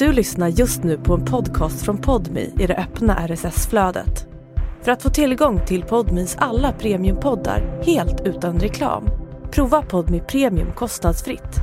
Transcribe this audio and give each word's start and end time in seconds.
Du 0.00 0.12
lyssnar 0.12 0.48
just 0.48 0.82
nu 0.82 0.98
på 0.98 1.14
en 1.14 1.24
podcast 1.24 1.84
från 1.84 1.98
Podmi 1.98 2.52
i 2.60 2.66
det 2.66 2.76
öppna 2.76 3.28
RSS-flödet. 3.28 4.26
För 4.82 4.92
att 4.92 5.02
få 5.02 5.10
tillgång 5.10 5.66
till 5.66 5.82
Podmis 5.82 6.36
alla 6.38 6.72
premiumpoddar 6.72 7.82
helt 7.86 8.20
utan 8.26 8.60
reklam, 8.60 9.08
prova 9.50 9.82
Podmi 9.82 10.20
Premium 10.20 10.72
kostnadsfritt. 10.72 11.56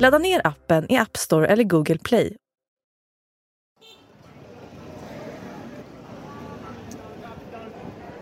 Ladda 0.00 0.18
ner 0.18 0.46
appen 0.46 0.92
i 0.92 0.96
App 0.96 1.16
Store 1.16 1.46
eller 1.46 1.64
Google 1.64 1.98
Play. 1.98 2.36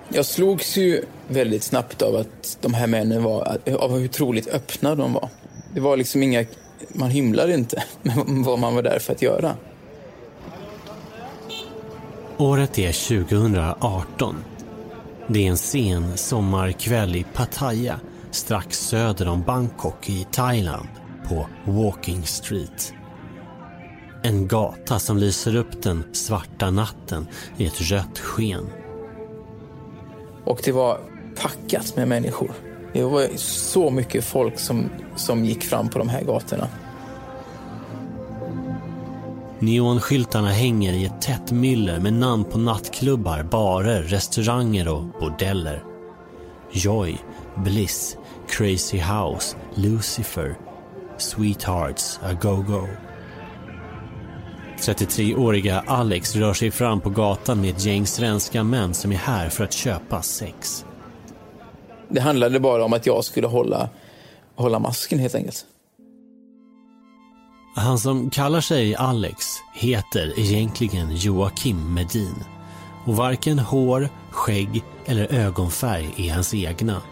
Jag 0.09 0.27
slogs 0.27 0.77
ju 0.77 1.05
väldigt 1.29 1.63
snabbt 1.63 2.03
av 2.03 2.17
att 2.17 2.59
de 2.61 2.75
här 2.75 2.87
männen 2.87 3.23
var, 3.23 3.59
av 3.79 3.91
hur 3.91 4.05
otroligt 4.05 4.49
öppna 4.49 4.95
de 4.95 5.13
var. 5.13 5.29
Det 5.75 5.81
var 5.81 5.97
liksom 5.97 6.23
inga, 6.23 6.45
man 6.89 7.11
hymlade 7.11 7.55
inte 7.55 7.85
med 8.03 8.17
vad 8.27 8.59
man 8.59 8.75
var 8.75 8.83
där 8.83 8.99
för 8.99 9.13
att 9.13 9.23
göra. 9.23 9.57
Året 12.37 12.79
är 12.79 13.25
2018. 13.27 14.45
Det 15.29 15.47
är 15.47 15.51
en 15.51 15.57
sen 15.57 16.17
sommarkväll 16.17 17.17
i 17.17 17.25
Pattaya 17.35 18.01
strax 18.31 18.79
söder 18.79 19.29
om 19.29 19.43
Bangkok 19.43 20.11
i 20.11 20.27
Thailand 20.31 20.89
på 21.29 21.47
Walking 21.65 22.23
Street. 22.23 22.95
En 24.23 24.49
gata 24.49 24.99
som 24.99 25.19
lyser 25.19 25.57
upp 25.57 25.83
den 25.83 26.05
svarta 26.13 26.71
natten 26.71 27.27
i 27.57 27.67
ett 27.67 27.81
rött 27.81 28.19
sken. 28.19 28.67
Och 30.45 30.61
det 30.65 30.73
var 30.73 31.01
packat 31.37 31.97
med 31.97 32.09
människor. 32.09 32.53
Det 32.93 33.03
var 33.03 33.29
så 33.37 33.91
mycket 33.91 34.25
folk 34.25 34.59
som, 34.59 34.91
som 35.17 35.45
gick 35.45 35.63
fram 35.63 35.89
på 35.89 35.99
de 35.99 36.09
här 36.09 36.23
gatorna. 36.23 36.69
Neonskyltarna 39.59 40.49
hänger 40.49 40.93
i 40.93 41.05
ett 41.05 41.21
tätt 41.21 41.53
myller 41.53 42.01
med 42.01 42.13
namn 42.13 42.45
på 42.45 42.59
nattklubbar, 42.59 43.43
barer, 43.43 44.03
restauranger 44.03 44.89
och 44.89 45.05
bordeller. 45.21 45.85
Joy, 46.73 47.19
Bliss, 47.57 48.17
Crazy 48.49 48.99
House, 48.99 49.57
Lucifer, 49.75 50.59
Sweethearts, 51.19 52.21
A 52.23 52.33
Go-Go. 52.43 52.89
33-åriga 54.79 55.85
Alex 55.87 56.37
rör 56.37 56.55
sig 56.55 56.71
fram 56.71 57.01
på 57.01 57.11
gatan 57.11 57.61
med 57.61 57.71
ett 57.71 57.85
gäng 57.85 58.07
svenska 58.07 58.65
män 58.65 58.95
som 58.95 59.13
är 59.13 59.17
här 59.17 59.49
för 59.49 59.65
att 59.65 59.73
köpa 59.73 60.23
sex. 60.23 60.85
Det 62.13 62.21
handlade 62.21 62.61
bara 62.61 62.85
om 62.85 62.93
att 62.93 63.07
jag 63.07 63.25
skulle 63.25 63.47
hålla, 63.47 63.89
hålla 64.55 64.79
masken 64.79 65.19
helt 65.19 65.35
enkelt. 65.35 65.67
Han 67.77 67.99
som 67.99 68.31
kallar 68.31 68.61
sig 68.61 68.95
Alex 68.95 69.47
heter 69.75 70.39
egentligen 70.39 71.17
Joakim 71.17 71.95
Medin. 71.95 72.35
Och 73.07 73.17
varken 73.17 73.59
hår, 73.59 74.09
skägg 74.31 74.83
eller 75.07 75.35
ögonfärg 75.35 76.15
är 76.17 76.33
hans 76.35 76.55
egna. 76.55 77.03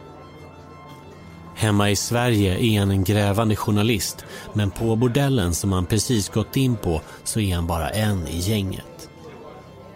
Hemma 1.55 1.91
i 1.91 1.97
Sverige 1.97 2.59
är 2.59 2.79
han 2.79 2.91
en 2.91 3.05
grävande 3.05 3.57
journalist 3.57 4.25
men 4.53 4.71
på 4.71 4.97
bordellen 4.97 5.55
som 5.55 5.73
han 5.73 5.87
precis 5.87 6.29
gått 6.29 6.57
in 6.57 6.77
på 6.77 7.01
så 7.25 7.41
är 7.41 7.55
han 7.55 7.67
bara 7.67 7.91
en 7.91 8.29
i 8.29 8.39
gänget. 8.39 9.09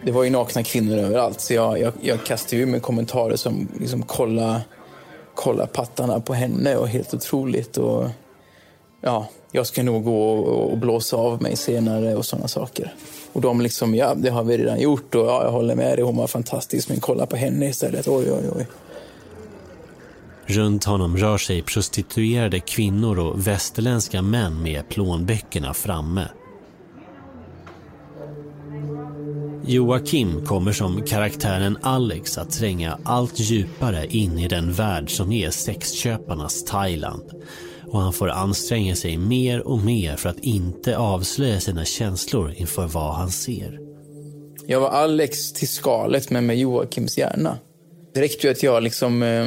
Det 0.05 0.13
var 0.13 0.25
ju 0.25 0.31
nakna 0.31 0.63
kvinnor 0.63 0.99
överallt 0.99 1.41
så 1.41 1.55
jag, 1.55 1.81
jag, 1.81 1.93
jag 2.01 2.25
kastade 2.25 2.63
ur 2.63 2.67
mig 2.67 2.81
kommentarer 2.81 3.37
som 3.37 3.69
liksom 3.81 4.03
kolla, 4.03 4.61
kolla 5.35 5.67
pattarna 5.67 6.21
på 6.21 6.35
henne 6.35 6.77
och 6.77 6.89
helt 6.89 7.15
otroligt. 7.15 7.77
Och, 7.77 8.09
ja, 9.01 9.29
jag 9.53 9.67
ska 9.67 9.83
nog 9.83 10.05
gå 10.05 10.33
och, 10.33 10.73
och 10.73 10.79
blåsa 10.79 11.17
av 11.17 11.43
mig 11.43 11.57
senare 11.57 12.15
och 12.15 12.25
sådana 12.25 12.49
saker. 12.49 12.95
Och 13.33 13.41
de 13.41 13.61
liksom, 13.61 13.95
ja 13.95 14.15
det 14.15 14.31
har 14.31 14.45
vi 14.45 14.59
redan 14.59 14.81
gjort 14.81 15.15
och 15.15 15.27
ja, 15.27 15.45
jag 15.45 15.51
håller 15.51 15.75
med 15.75 15.99
dig, 15.99 16.05
hon 16.05 16.17
var 16.17 16.27
fantastisk 16.27 16.89
men 16.89 17.01
kolla 17.01 17.27
på 17.27 17.37
henne 17.37 17.69
istället, 17.69 18.09
oj 18.09 18.33
oj 18.33 18.51
oj. 18.57 18.67
Runt 20.47 20.85
honom 20.85 21.17
rör 21.17 21.39
sig 21.39 21.63
prostituerade 21.63 22.61
kvinnor 22.61 23.19
och 23.19 23.47
västerländska 23.47 24.23
män 24.23 24.63
med 24.63 24.89
plånböckerna 24.89 25.75
framme. 25.75 26.29
Joakim 29.67 30.45
kommer 30.45 30.73
som 30.73 31.03
karaktären 31.03 31.79
Alex 31.83 32.39
att 32.39 32.51
tränga 32.51 32.99
allt 33.05 33.41
djupare 33.41 34.07
in 34.07 34.39
i 34.39 34.49
den 34.49 34.73
värld 34.73 35.11
som 35.11 35.33
är 35.33 35.51
sexköparnas 35.51 36.65
Thailand. 36.65 37.23
Och 37.87 38.01
han 38.01 38.13
får 38.13 38.29
anstränga 38.29 38.97
sig 38.97 39.17
mer 39.17 39.61
och 39.61 39.79
mer 39.79 40.17
för 40.17 40.29
att 40.29 40.39
inte 40.39 40.97
avslöja 40.97 41.61
sina 41.61 41.85
känslor 41.85 42.55
inför 42.57 42.87
vad 42.87 43.15
han 43.15 43.31
ser. 43.31 43.79
Jag 44.67 44.81
var 44.81 44.89
Alex 44.89 45.53
till 45.53 45.69
skalet 45.69 46.31
men 46.31 46.47
med 46.47 46.59
Joakims 46.59 47.19
hjärna. 47.19 47.59
Det 48.15 48.21
räckte 48.21 48.47
ju 48.47 48.53
att 48.53 48.63
jag 48.63 48.83
liksom 48.83 49.23
eh, 49.23 49.47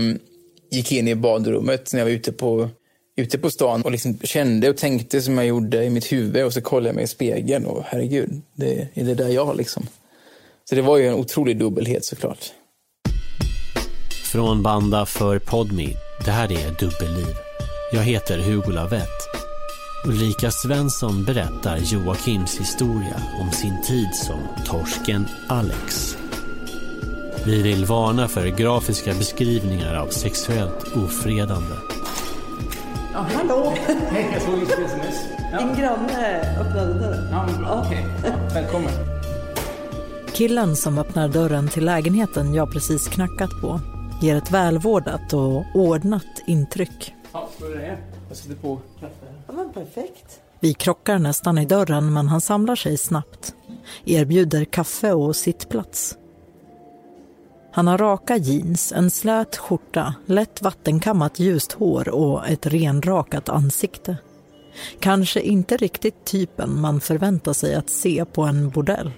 gick 0.72 0.92
in 0.92 1.08
i 1.08 1.16
badrummet 1.16 1.94
när 1.94 2.00
jag 2.00 2.06
var 2.06 2.12
ute 2.12 2.32
på, 2.32 2.70
ute 3.18 3.38
på 3.38 3.50
stan 3.50 3.82
och 3.82 3.92
liksom 3.92 4.18
kände 4.24 4.70
och 4.70 4.78
tänkte 4.78 5.22
som 5.22 5.38
jag 5.38 5.48
gjorde 5.48 5.84
i 5.84 5.90
mitt 5.90 6.12
huvud 6.12 6.46
och 6.46 6.54
så 6.54 6.62
kollade 6.62 6.90
jag 6.90 6.96
mig 6.96 7.04
i 7.04 7.08
spegeln 7.08 7.66
och 7.66 7.84
herregud, 7.86 8.42
det 8.54 8.88
är 8.94 9.04
det 9.04 9.16
där 9.16 9.30
jag 9.30 9.58
liksom. 9.58 9.88
Så 10.70 10.76
det 10.76 10.82
var 10.82 10.98
ju 10.98 11.08
en 11.08 11.14
otrolig 11.14 11.60
dubbelhet 11.60 12.06
såklart. 12.06 12.40
Från 14.32 14.64
Banda 14.64 15.06
för 15.06 15.40
Podmi, 15.40 15.96
det 16.26 16.32
här 16.32 16.52
är 16.52 16.72
Dubbelliv. 16.80 17.36
Jag 17.94 18.02
heter 18.02 18.40
Hugo 18.40 18.72
Lavett. 18.72 19.28
Ulrika 20.06 20.52
Svensson 20.52 21.26
berättar 21.26 21.78
Joakims 21.78 22.60
historia 22.60 23.22
om 23.42 23.52
sin 23.52 23.82
tid 23.82 24.10
som 24.16 24.40
torsken 24.66 25.28
Alex. 25.48 26.18
Vi 27.46 27.62
vill 27.62 27.86
varna 27.86 28.28
för 28.28 28.48
grafiska 28.48 29.14
beskrivningar 29.14 29.96
av 29.96 30.08
sexuellt 30.08 30.96
ofredande. 30.96 31.76
Ja, 33.14 33.26
hallå! 33.34 33.74
Hej, 34.12 34.30
jag 34.34 34.42
såg 34.42 34.60
just 34.60 34.72
sms. 34.72 35.16
Din 35.60 35.84
granne 35.84 36.56
öppnade 36.60 36.94
dörren. 36.94 37.28
Ja, 37.32 37.46
men 37.46 37.62
bra. 37.62 37.84
Okej. 37.86 38.06
Ja, 38.24 38.32
välkommen. 38.54 39.17
Killen 40.38 40.76
som 40.76 40.98
öppnar 40.98 41.28
dörren 41.28 41.68
till 41.68 41.86
lägenheten 41.86 42.54
jag 42.54 42.72
precis 42.72 43.08
knackat 43.08 43.50
på 43.62 43.80
ger 44.22 44.36
ett 44.36 44.52
välvårdat 44.52 45.34
och 45.34 45.64
ordnat 45.74 46.44
intryck. 46.48 47.14
Ja, 47.34 47.50
vad 47.60 47.72
är 47.72 47.76
det? 47.76 47.98
Jag 48.28 48.38
sätter 48.38 48.56
på 48.56 48.80
kaffe. 49.00 49.26
Ja, 49.48 49.54
men 49.54 49.74
perfekt. 49.74 50.42
Vi 50.60 50.74
krockar 50.74 51.20
nästan 51.20 51.58
i 51.58 51.66
dörren 51.66 52.14
men 52.14 52.28
han 52.28 52.42
samlar 52.42 52.76
sig 52.76 52.98
snabbt. 52.98 53.56
Erbjuder 54.06 54.66
kaffe 54.66 55.14
och 55.14 55.36
sittplats. 55.36 56.18
Han 57.72 57.88
har 57.88 57.98
raka 57.98 58.38
jeans, 58.38 58.92
en 58.92 59.12
slät 59.12 59.56
skjorta, 59.58 60.14
lätt 60.26 60.62
vattenkammat 60.62 61.40
ljust 61.40 61.72
hår 61.72 62.10
och 62.10 62.48
ett 62.48 62.66
renrakat 62.66 63.50
ansikte. 63.50 64.18
Kanske 65.00 65.42
inte 65.42 65.78
riktigt 65.78 66.26
typen 66.26 66.82
man 66.82 67.02
förväntar 67.02 67.54
sig 67.54 67.76
att 67.76 67.90
se 67.90 68.26
på 68.26 68.42
en 68.42 68.70
bordell. 68.70 69.12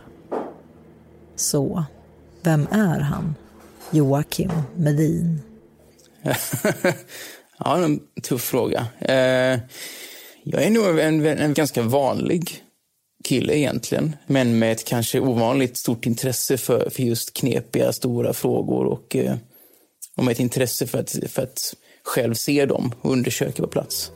Så, 1.39 1.83
vem 2.41 2.67
är 2.71 2.99
han? 2.99 3.35
Joakim 3.91 4.51
Medin. 4.75 5.41
ja, 7.57 7.83
en 7.83 7.99
tuff 8.23 8.41
fråga. 8.41 8.87
Eh, 8.99 9.59
jag 10.43 10.63
är 10.63 10.69
nog 10.69 10.99
en, 10.99 11.25
en 11.25 11.53
ganska 11.53 11.81
vanlig 11.81 12.63
kille 13.23 13.57
egentligen, 13.57 14.15
men 14.27 14.59
med 14.59 14.71
ett 14.71 14.85
kanske 14.85 15.19
ovanligt 15.19 15.77
stort 15.77 16.05
intresse 16.05 16.57
för, 16.57 16.89
för 16.89 17.03
just 17.03 17.33
knepiga, 17.33 17.93
stora 17.93 18.33
frågor 18.33 18.85
och, 18.85 19.15
eh, 19.15 19.35
och 20.17 20.23
med 20.23 20.31
ett 20.31 20.39
intresse 20.39 20.87
för 20.87 20.99
att, 20.99 21.15
för 21.27 21.43
att 21.43 21.75
själv 22.03 22.33
se 22.33 22.65
dem 22.65 22.91
och 23.01 23.11
undersöka 23.11 23.61
på 23.61 23.67
plats. 23.67 24.11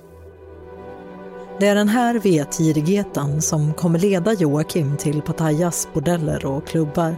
Det 1.59 1.67
är 1.67 1.75
den 1.75 1.89
här 1.89 2.19
vetgirigheten 2.19 3.41
som 3.41 3.73
kommer 3.73 3.99
leda 3.99 4.33
Joakim 4.33 4.97
till 4.97 5.21
Pattayas 5.21 5.87
bordeller 5.93 6.45
och 6.45 6.67
klubbar. 6.67 7.15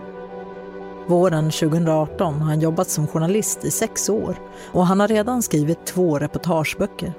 Våren 1.07 1.51
2018 1.51 2.33
har 2.33 2.45
han 2.45 2.61
jobbat 2.61 2.89
som 2.89 3.07
journalist 3.07 3.65
i 3.65 3.71
sex 3.71 4.09
år 4.09 4.39
och 4.71 4.87
han 4.87 4.99
har 4.99 5.07
redan 5.07 5.43
skrivit 5.43 5.85
två 5.85 6.19
reportageböcker. 6.19 7.13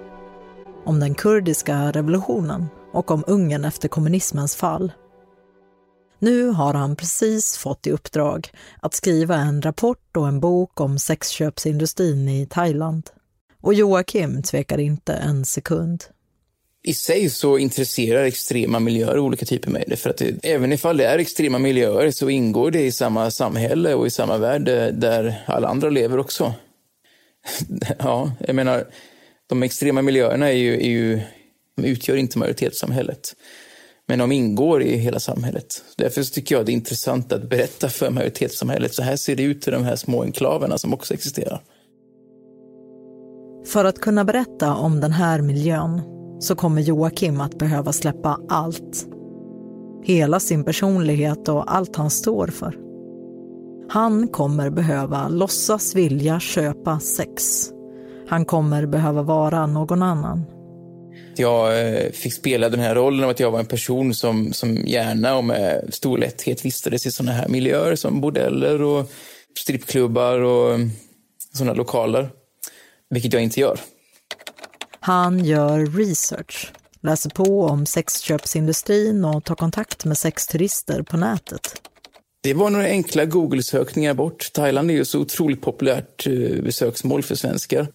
Om 0.84 1.00
den 1.00 1.14
kurdiska 1.14 1.90
revolutionen 1.90 2.66
och 2.92 3.10
om 3.10 3.24
Ungern 3.26 3.64
efter 3.64 3.88
kommunismens 3.88 4.56
fall. 4.56 4.92
Nu 6.18 6.48
har 6.48 6.74
han 6.74 6.96
precis 6.96 7.56
fått 7.56 7.86
i 7.86 7.90
uppdrag 7.90 8.50
att 8.80 8.94
skriva 8.94 9.36
en 9.36 9.62
rapport 9.62 10.16
och 10.16 10.28
en 10.28 10.40
bok 10.40 10.80
om 10.80 10.98
sexköpsindustrin 10.98 12.28
i 12.28 12.46
Thailand. 12.46 13.10
Och 13.60 13.74
Joakim 13.74 14.42
tvekar 14.42 14.78
inte 14.78 15.12
en 15.12 15.44
sekund. 15.44 16.04
I 16.86 16.94
sig 16.94 17.30
så 17.30 17.58
intresserar 17.58 18.24
extrema 18.24 18.80
miljöer 18.80 19.18
olika 19.18 19.46
typer 19.46 19.68
av 19.68 19.72
mig. 19.72 19.96
För 19.96 20.10
att 20.10 20.16
det, 20.16 20.44
även 20.44 20.72
ifall 20.72 20.96
det 20.96 21.06
är 21.06 21.18
extrema 21.18 21.58
miljöer 21.58 22.10
så 22.10 22.30
ingår 22.30 22.70
det 22.70 22.82
i 22.82 22.92
samma 22.92 23.30
samhälle 23.30 23.94
och 23.94 24.06
i 24.06 24.10
samma 24.10 24.38
värld 24.38 24.68
eh, 24.68 24.86
där 24.86 25.44
alla 25.46 25.68
andra 25.68 25.90
lever 25.90 26.18
också. 26.18 26.54
ja, 27.98 28.32
jag 28.46 28.54
menar, 28.54 28.86
de 29.46 29.62
extrema 29.62 30.02
miljöerna 30.02 30.48
är 30.48 30.56
ju, 30.56 30.74
är 30.74 30.88
ju, 30.88 31.20
utgör 31.76 32.16
inte 32.16 32.38
majoritetssamhället. 32.38 33.34
Men 34.06 34.18
de 34.18 34.32
ingår 34.32 34.82
i 34.82 34.96
hela 34.96 35.20
samhället. 35.20 35.82
Därför 35.96 36.22
tycker 36.22 36.54
jag 36.54 36.66
det 36.66 36.72
är 36.72 36.74
intressant 36.74 37.32
att 37.32 37.50
berätta 37.50 37.88
för 37.88 38.10
majoritetssamhället, 38.10 38.94
så 38.94 39.02
här 39.02 39.16
ser 39.16 39.36
det 39.36 39.42
ut 39.42 39.68
i 39.68 39.70
de 39.70 39.84
här 39.84 39.96
små 39.96 40.22
enklaverna 40.22 40.78
som 40.78 40.94
också 40.94 41.14
existerar. 41.14 41.62
För 43.66 43.84
att 43.84 43.98
kunna 43.98 44.24
berätta 44.24 44.74
om 44.74 45.00
den 45.00 45.12
här 45.12 45.40
miljön 45.40 46.15
så 46.38 46.54
kommer 46.56 46.82
Joakim 46.82 47.40
att 47.40 47.58
behöva 47.58 47.92
släppa 47.92 48.40
allt. 48.48 49.06
Hela 50.02 50.40
sin 50.40 50.64
personlighet 50.64 51.48
och 51.48 51.74
allt 51.74 51.96
han 51.96 52.10
står 52.10 52.46
för. 52.46 52.76
Han 53.88 54.28
kommer 54.28 54.70
behöva 54.70 55.28
låtsas 55.28 55.94
vilja 55.94 56.40
köpa 56.40 57.00
sex. 57.00 57.70
Han 58.28 58.44
kommer 58.44 58.86
behöva 58.86 59.22
vara 59.22 59.66
någon 59.66 60.02
annan. 60.02 60.44
Jag 61.36 61.80
eh, 61.80 62.10
fick 62.10 62.32
spela 62.32 62.68
den 62.68 62.80
här 62.80 62.94
rollen 62.94 63.24
av 63.24 63.30
att 63.30 63.40
jag 63.40 63.50
var 63.50 63.58
en 63.58 63.66
person 63.66 64.14
som, 64.14 64.52
som 64.52 64.76
gärna 64.76 65.36
och 65.36 65.44
med 65.44 65.88
stor 65.90 66.18
lätthet 66.18 66.64
vistades 66.64 67.06
i 67.06 67.10
sådana 67.10 67.32
här 67.32 67.48
miljöer 67.48 67.94
som 67.94 68.20
bordeller 68.20 68.82
och 68.82 69.10
strippklubbar 69.58 70.40
och 70.40 70.72
eh, 70.72 70.78
sådana 71.52 71.74
lokaler. 71.74 72.30
Vilket 73.10 73.32
jag 73.32 73.42
inte 73.42 73.60
gör. 73.60 73.78
Han 75.06 75.44
gör 75.44 75.86
research, 75.86 76.72
läser 77.00 77.30
på 77.30 77.64
om 77.64 77.86
sexköpsindustrin 77.86 79.24
och 79.24 79.44
tar 79.44 79.54
kontakt 79.54 80.04
med 80.04 80.18
sexturister 80.18 81.02
på 81.02 81.16
nätet. 81.16 81.82
Det 82.42 82.54
var 82.54 82.70
några 82.70 82.86
enkla 82.86 83.24
Google-sökningar 83.24 84.14
bort. 84.14 84.50
Thailand 84.52 84.90
är 84.90 84.94
ju 84.94 85.04
så 85.04 85.20
otroligt 85.20 85.62
populärt 85.62 86.26
eh, 86.26 86.62
besöksmål 86.62 87.22
för 87.22 87.34
svenskar. 87.34 87.88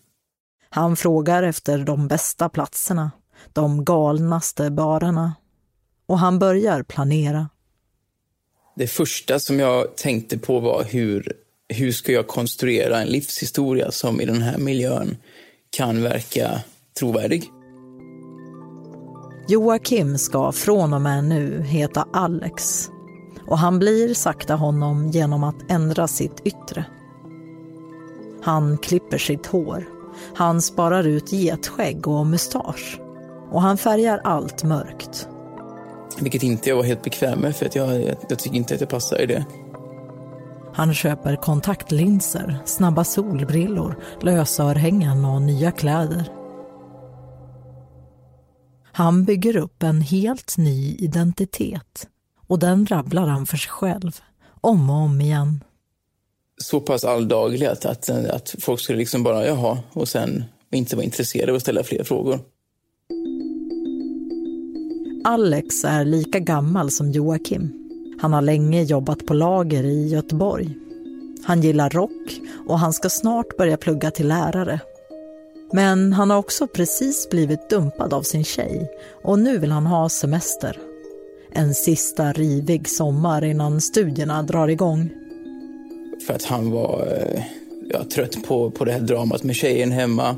Han 0.69 0.95
frågar 0.95 1.43
efter 1.43 1.77
de 1.77 2.07
bästa 2.07 2.49
platserna, 2.49 3.11
de 3.53 3.85
galnaste 3.85 4.69
barerna. 4.69 5.35
Och 6.05 6.19
han 6.19 6.39
börjar 6.39 6.83
planera. 6.83 7.49
Det 8.75 8.87
första 8.87 9.39
som 9.39 9.59
jag 9.59 9.97
tänkte 9.97 10.37
på 10.37 10.59
var 10.59 10.83
hur, 10.83 11.33
hur 11.69 11.91
ska 11.91 12.11
jag 12.11 12.27
konstruera 12.27 13.01
en 13.01 13.07
livshistoria 13.07 13.91
som 13.91 14.21
i 14.21 14.25
den 14.25 14.41
här 14.41 14.57
miljön 14.57 15.17
kan 15.69 16.03
verka 16.03 16.61
trovärdig. 16.99 17.51
Joakim 19.47 20.17
ska 20.17 20.51
från 20.51 20.93
och 20.93 21.01
med 21.01 21.23
nu 21.23 21.61
heta 21.61 22.07
Alex 22.13 22.89
och 23.47 23.57
han 23.57 23.79
blir 23.79 24.13
sakta 24.13 24.55
honom 24.55 25.07
genom 25.07 25.43
att 25.43 25.71
ändra 25.71 26.07
sitt 26.07 26.41
yttre. 26.43 26.85
Han 28.43 28.77
klipper 28.77 29.17
sitt 29.17 29.45
hår, 29.45 29.85
han 30.35 30.61
sparar 30.61 31.07
ut 31.07 31.33
getskägg 31.33 32.07
och 32.07 32.27
mustasch 32.27 32.99
och 33.51 33.61
han 33.61 33.77
färgar 33.77 34.21
allt 34.23 34.63
mörkt. 34.63 35.27
Vilket 36.19 36.43
inte 36.43 36.69
jag 36.69 36.75
var 36.75 36.83
helt 36.83 37.03
bekväm 37.03 37.39
med 37.39 37.55
för 37.55 37.65
att 37.65 37.75
jag, 37.75 38.01
jag, 38.01 38.15
jag 38.29 38.39
tycker 38.39 38.57
inte 38.57 38.73
att 38.73 38.81
jag 38.81 38.89
passar 38.89 39.21
i 39.21 39.25
det. 39.25 39.45
Han 40.73 40.93
köper 40.93 41.35
kontaktlinser, 41.35 42.57
snabba 42.65 43.03
solbrillor, 43.03 43.99
lösörhängen 44.21 45.25
och 45.25 45.41
nya 45.41 45.71
kläder. 45.71 46.40
Han 48.91 49.23
bygger 49.23 49.57
upp 49.57 49.83
en 49.83 50.01
helt 50.01 50.57
ny 50.57 50.95
identitet 50.95 52.07
och 52.47 52.59
den 52.59 52.85
rabblar 52.85 53.27
han 53.27 53.45
för 53.45 53.57
sig 53.57 53.69
själv, 53.69 54.19
om 54.61 54.89
och 54.89 54.95
om 54.95 55.21
igen. 55.21 55.63
Så 56.61 56.79
pass 56.79 57.03
alldaglig 57.03 57.65
att, 57.65 57.85
att, 57.85 58.09
att 58.09 58.55
folk 58.59 58.79
skulle 58.79 58.97
liksom 58.97 59.23
bara 59.23 59.45
jaha 59.45 59.79
och 59.93 60.07
sen 60.07 60.43
inte 60.71 60.95
vara 60.95 61.05
intresserade 61.05 61.51
av 61.51 61.55
att 61.55 61.61
ställa 61.61 61.83
fler 61.83 62.03
frågor. 62.03 62.39
Alex 65.23 65.83
är 65.83 66.05
lika 66.05 66.39
gammal 66.39 66.91
som 66.91 67.11
Joakim. 67.11 67.73
Han 68.21 68.33
har 68.33 68.41
länge 68.41 68.83
jobbat 68.83 69.25
på 69.25 69.33
lager 69.33 69.83
i 69.83 70.07
Göteborg. 70.07 70.69
Han 71.43 71.61
gillar 71.61 71.89
rock 71.89 72.39
och 72.67 72.79
han 72.79 72.93
ska 72.93 73.09
snart 73.09 73.57
börja 73.57 73.77
plugga 73.77 74.11
till 74.11 74.27
lärare. 74.27 74.79
Men 75.73 76.13
han 76.13 76.29
har 76.29 76.37
också 76.37 76.67
precis 76.67 77.29
blivit 77.29 77.69
dumpad 77.69 78.13
av 78.13 78.23
sin 78.23 78.43
tjej 78.43 78.91
och 79.23 79.39
nu 79.39 79.57
vill 79.57 79.71
han 79.71 79.85
ha 79.85 80.09
semester. 80.09 80.77
En 81.53 81.73
sista 81.73 82.31
rivig 82.31 82.89
sommar 82.89 83.43
innan 83.43 83.81
studierna 83.81 84.43
drar 84.43 84.67
igång. 84.67 85.09
För 86.27 86.33
att 86.33 86.43
han 86.43 86.71
var 86.71 87.07
eh, 87.07 87.43
ja, 87.89 88.03
trött 88.15 88.43
på, 88.43 88.71
på 88.71 88.85
det 88.85 88.91
här 88.91 88.99
dramat 88.99 89.43
med 89.43 89.55
tjejen 89.55 89.91
hemma. 89.91 90.35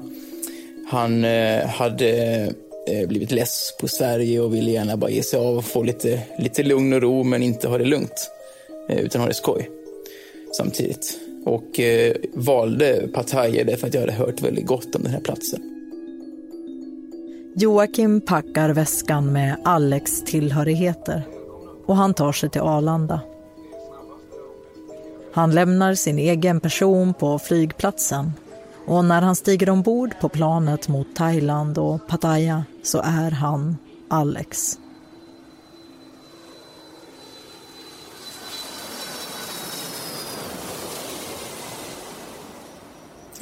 Han 0.88 1.26
eh, 1.26 1.66
hade 1.66 2.42
eh, 2.88 3.08
blivit 3.08 3.32
less 3.32 3.74
på 3.80 3.88
Sverige 3.88 4.40
och 4.40 4.54
ville 4.54 4.72
gärna 4.72 4.98
bara 4.98 5.12
ge 5.12 5.24
sig 5.24 5.40
av 5.40 5.58
och 5.58 5.66
få 5.66 5.84
lite, 5.84 6.22
lite 6.38 6.64
lugn 6.64 6.94
och 6.94 7.02
ro 7.02 7.24
men 7.24 7.44
inte 7.44 7.68
ha 7.68 7.78
det 7.78 7.86
lugnt. 7.86 8.32
Eh, 8.90 9.00
utan 9.00 9.22
ha 9.22 9.28
det 9.28 9.34
skoj 9.34 9.70
samtidigt. 10.58 11.20
Och 11.46 11.80
eh, 11.80 12.16
valde 12.34 13.08
Pattaya 13.14 13.64
därför 13.64 13.88
att 13.88 13.94
jag 13.94 14.02
hade 14.02 14.14
hört 14.14 14.42
väldigt 14.42 14.66
gott 14.66 14.96
om 14.96 15.04
den 15.04 15.12
här 15.12 15.20
platsen. 15.20 15.74
Joakim 17.56 18.22
packar 18.22 18.70
väskan 18.70 19.34
med 19.34 19.56
Alex 19.64 20.22
tillhörigheter 20.22 21.22
och 21.86 21.96
han 21.96 22.14
tar 22.14 22.32
sig 22.32 22.50
till 22.50 22.62
Arlanda. 22.62 23.20
Han 25.34 25.52
lämnar 25.52 25.94
sin 25.94 26.20
egen 26.20 26.60
person 26.60 27.14
på 27.14 27.40
flygplatsen 27.40 28.32
och 28.86 29.06
när 29.06 29.22
han 29.22 29.36
stiger 29.36 29.70
ombord 29.70 30.12
på 30.22 30.30
planet 30.30 30.88
mot 30.88 31.16
Thailand 31.16 31.78
och 31.78 32.08
Pattaya 32.08 32.64
så 32.84 32.98
är 32.98 33.32
han 33.32 33.78
Alex. 34.08 34.78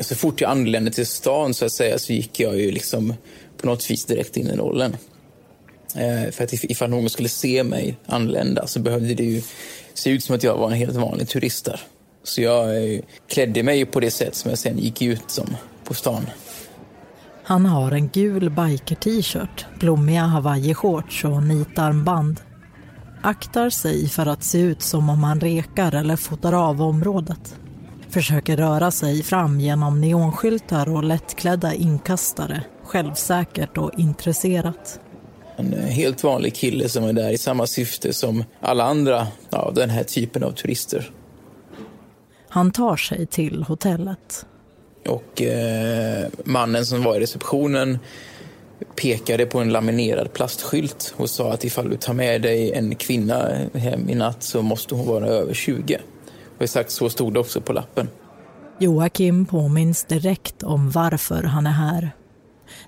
Så 0.01 0.15
fort 0.15 0.41
jag 0.41 0.51
anlände 0.51 0.91
till 0.91 1.05
stan 1.05 1.53
så 1.53 1.65
att 1.65 1.71
säga 1.71 1.99
så 1.99 2.13
gick 2.13 2.39
jag 2.39 2.57
ju 2.59 2.71
liksom 2.71 3.13
på 3.57 3.67
något 3.67 3.91
vis 3.91 4.05
direkt 4.05 4.37
in 4.37 4.47
i 4.47 4.55
rollen. 4.55 4.97
Eh, 5.95 6.31
för 6.31 6.43
att 6.43 6.53
ifall 6.53 6.89
någon 6.89 7.09
skulle 7.09 7.29
se 7.29 7.63
mig 7.63 7.97
anlända 8.05 8.67
så 8.67 8.79
behövde 8.79 9.13
det 9.13 9.23
ju 9.23 9.41
se 9.93 10.09
ut 10.09 10.23
som 10.23 10.35
att 10.35 10.43
jag 10.43 10.57
var 10.57 10.67
en 10.67 10.77
helt 10.77 10.95
vanlig 10.95 11.27
turist 11.27 11.65
där. 11.65 11.81
Så 12.23 12.41
jag 12.41 12.93
eh, 12.93 12.99
klädde 13.27 13.63
mig 13.63 13.85
på 13.85 13.99
det 13.99 14.11
sätt 14.11 14.35
som 14.35 14.49
jag 14.49 14.59
sen 14.59 14.77
gick 14.77 15.01
ut 15.01 15.23
som 15.27 15.55
på 15.83 15.93
stan. 15.93 16.25
Han 17.43 17.65
har 17.65 17.91
en 17.91 18.09
gul 18.09 18.49
biker-t-shirt, 18.49 19.65
blommiga 19.79 20.21
hawaii-shorts 20.21 21.25
och 21.25 21.43
nitarmband. 21.43 22.39
Aktar 23.21 23.69
sig 23.69 24.09
för 24.09 24.25
att 24.25 24.43
se 24.43 24.59
ut 24.59 24.81
som 24.81 25.09
om 25.09 25.23
han 25.23 25.39
rekar 25.39 25.95
eller 25.95 26.15
fotar 26.15 26.53
av 26.53 26.81
området. 26.81 27.55
Försöker 28.11 28.57
röra 28.57 28.91
sig 28.91 29.23
fram 29.23 29.59
genom 29.59 30.01
neonskyltar 30.01 30.89
och 30.89 31.03
lättklädda 31.03 31.73
inkastare, 31.73 32.63
självsäkert 32.83 33.77
och 33.77 33.91
intresserat. 33.97 34.99
En 35.55 35.73
helt 35.73 36.23
vanlig 36.23 36.55
kille 36.55 36.89
som 36.89 37.03
är 37.03 37.13
där 37.13 37.29
i 37.29 37.37
samma 37.37 37.67
syfte 37.67 38.13
som 38.13 38.43
alla 38.59 38.83
andra 38.83 39.27
av 39.49 39.73
den 39.73 39.89
här 39.89 40.03
typen 40.03 40.43
av 40.43 40.51
turister. 40.51 41.11
Han 42.49 42.71
tar 42.71 42.95
sig 42.95 43.25
till 43.25 43.63
hotellet. 43.63 44.45
Och 45.07 45.41
eh, 45.41 46.27
mannen 46.43 46.85
som 46.85 47.03
var 47.03 47.15
i 47.15 47.19
receptionen 47.19 47.99
pekade 48.95 49.45
på 49.45 49.59
en 49.59 49.69
laminerad 49.69 50.33
plastskylt 50.33 51.13
och 51.17 51.29
sa 51.29 51.53
att 51.53 51.63
ifall 51.63 51.89
du 51.89 51.97
tar 51.97 52.13
med 52.13 52.41
dig 52.41 52.71
en 52.71 52.95
kvinna 52.95 53.49
hem 53.73 54.09
i 54.09 54.15
natt 54.15 54.43
så 54.43 54.61
måste 54.61 54.95
hon 54.95 55.07
vara 55.07 55.27
över 55.27 55.53
20. 55.53 55.99
Exakt 56.61 56.91
så 56.91 57.09
stod 57.09 57.33
det 57.33 57.39
också 57.39 57.61
på 57.61 57.73
lappen. 57.73 58.07
Joakim 58.79 59.45
påminns 59.45 60.03
direkt 60.03 60.63
om 60.63 60.91
varför 60.91 61.43
han 61.43 61.67
är 61.67 61.71
här. 61.71 62.11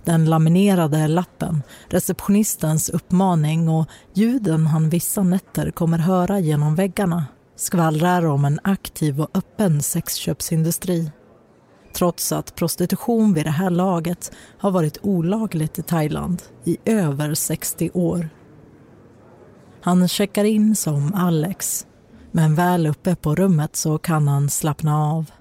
Den 0.04 0.26
laminerade 0.26 1.08
lappen, 1.08 1.64
receptionistens 1.88 2.90
uppmaning 2.90 3.70
och 3.70 3.86
ljuden 4.14 4.68
han 4.68 4.90
vissa 4.90 5.24
nätter 5.24 5.72
kommer 5.72 5.98
höra 5.98 6.40
genom 6.40 6.76
väggarna 6.76 7.26
skvallrar 7.56 8.26
om 8.26 8.46
en 8.46 8.60
aktiv 8.64 9.22
och 9.22 9.30
öppen 9.34 9.82
sexköpsindustri. 9.82 11.12
Trots 11.94 12.32
att 12.32 12.56
prostitution 12.56 13.34
vid 13.34 13.46
det 13.46 13.50
här 13.50 13.70
laget 13.70 14.32
har 14.58 14.72
varit 14.72 14.98
olagligt 15.02 15.80
i 15.80 15.84
Thailand 15.84 16.42
i 16.64 16.78
över 16.86 17.34
60 17.34 17.90
år. 17.94 18.30
Han 19.82 20.08
checkar 20.08 20.44
in 20.44 20.76
som 20.76 21.14
Alex, 21.14 21.88
men 22.36 22.56
väl 22.56 22.88
uppe 22.88 23.16
på 23.16 23.36
rummet 23.36 23.76
så 23.76 23.98
kan 23.98 24.28
han 24.28 24.50
slappna 24.50 24.98
av. 24.98 25.32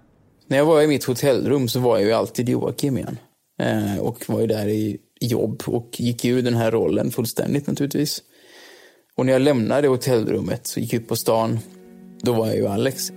När 0.46 0.56
jag 0.56 0.66
var 0.66 0.82
i 0.82 0.86
mitt 0.86 1.04
hotellrum 1.04 1.68
så 1.68 1.80
var 1.80 1.98
jag 1.98 2.06
ju 2.06 2.12
alltid 2.12 2.48
Joakim 2.48 2.98
igen. 2.98 3.18
Eh, 3.62 3.98
och 3.98 4.28
var 4.28 4.40
ju 4.40 4.46
där 4.46 4.68
i 4.68 4.98
jobb 5.20 5.62
och 5.66 5.90
gick 5.98 6.24
ur 6.24 6.42
den 6.42 6.54
här 6.54 6.70
rollen 6.70 7.10
fullständigt 7.10 7.66
naturligtvis. 7.66 8.22
Och 9.16 9.26
när 9.26 9.32
jag 9.32 9.42
lämnade 9.42 9.88
hotellrummet 9.88 10.66
så 10.66 10.80
gick 10.80 10.92
jag 10.92 11.02
ut 11.02 11.08
på 11.08 11.16
stan 11.16 11.58
då 12.22 12.32
var 12.32 12.46
jag 12.46 12.56
ju 12.56 12.66
Alex. 12.66 13.12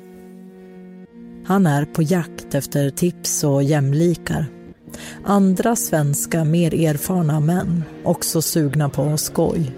Han 1.45 1.67
är 1.67 1.85
på 1.85 2.01
jakt 2.01 2.55
efter 2.55 2.89
tips 2.89 3.43
och 3.43 3.63
jämlikar. 3.63 4.45
Andra 5.23 5.75
svenska, 5.75 6.43
mer 6.43 6.73
erfarna 6.73 7.39
män, 7.39 7.83
också 8.03 8.41
sugna 8.41 8.89
på 8.89 9.17
skoj. 9.17 9.71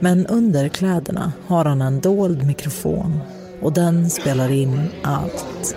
Men 0.00 0.26
under 0.26 0.68
kläderna 0.68 1.32
har 1.46 1.64
han 1.64 1.82
en 1.82 2.00
dold 2.00 2.46
mikrofon 2.46 3.20
och 3.62 3.72
den 3.72 4.10
spelar 4.10 4.52
in 4.52 4.88
allt. 5.02 5.76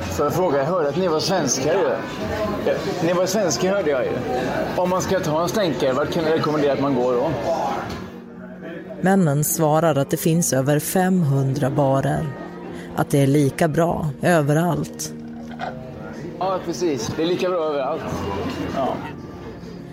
Får 0.00 0.26
jag 0.26 0.34
fråga, 0.34 0.58
jag 0.58 0.64
hörde 0.64 0.88
att 0.88 0.96
ni 0.96 1.08
var 1.08 1.20
svenskar 1.20 1.72
ju. 1.72 1.88
Ni 3.06 3.12
var 3.12 3.26
svenskar 3.26 3.70
hörde 3.70 3.90
jag 3.90 4.04
ju. 4.04 4.12
Om 4.76 4.90
man 4.90 5.02
ska 5.02 5.20
ta 5.20 5.42
en 5.42 5.48
stänkare, 5.48 5.92
vart 5.92 6.10
kan 6.10 6.24
ni 6.24 6.30
rekommendera 6.30 6.72
att 6.72 6.80
man 6.80 6.94
går 6.94 7.12
då? 7.12 7.30
Männen 9.00 9.44
svarar 9.44 9.98
att 9.98 10.10
det 10.10 10.16
finns 10.16 10.52
över 10.52 10.78
500 10.78 11.70
barer. 11.70 12.26
Att 12.96 13.10
det 13.10 13.22
är 13.22 13.26
lika 13.26 13.68
bra 13.68 14.10
överallt. 14.22 15.12
Ja, 16.38 16.58
precis. 16.66 17.12
Det 17.16 17.22
är 17.22 17.26
lika 17.26 17.48
bra 17.48 17.64
överallt. 17.64 18.02
Ja. 18.76 18.94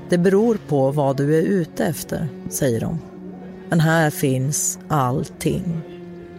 Det 0.10 0.18
beror 0.18 0.58
på 0.68 0.92
vad 0.92 1.18
du 1.18 1.38
är 1.38 1.42
ute 1.42 1.86
efter, 1.86 2.28
säger 2.50 2.80
de. 2.80 3.00
Men 3.70 3.80
här 3.80 4.10
finns 4.10 4.80
allting. 4.88 5.82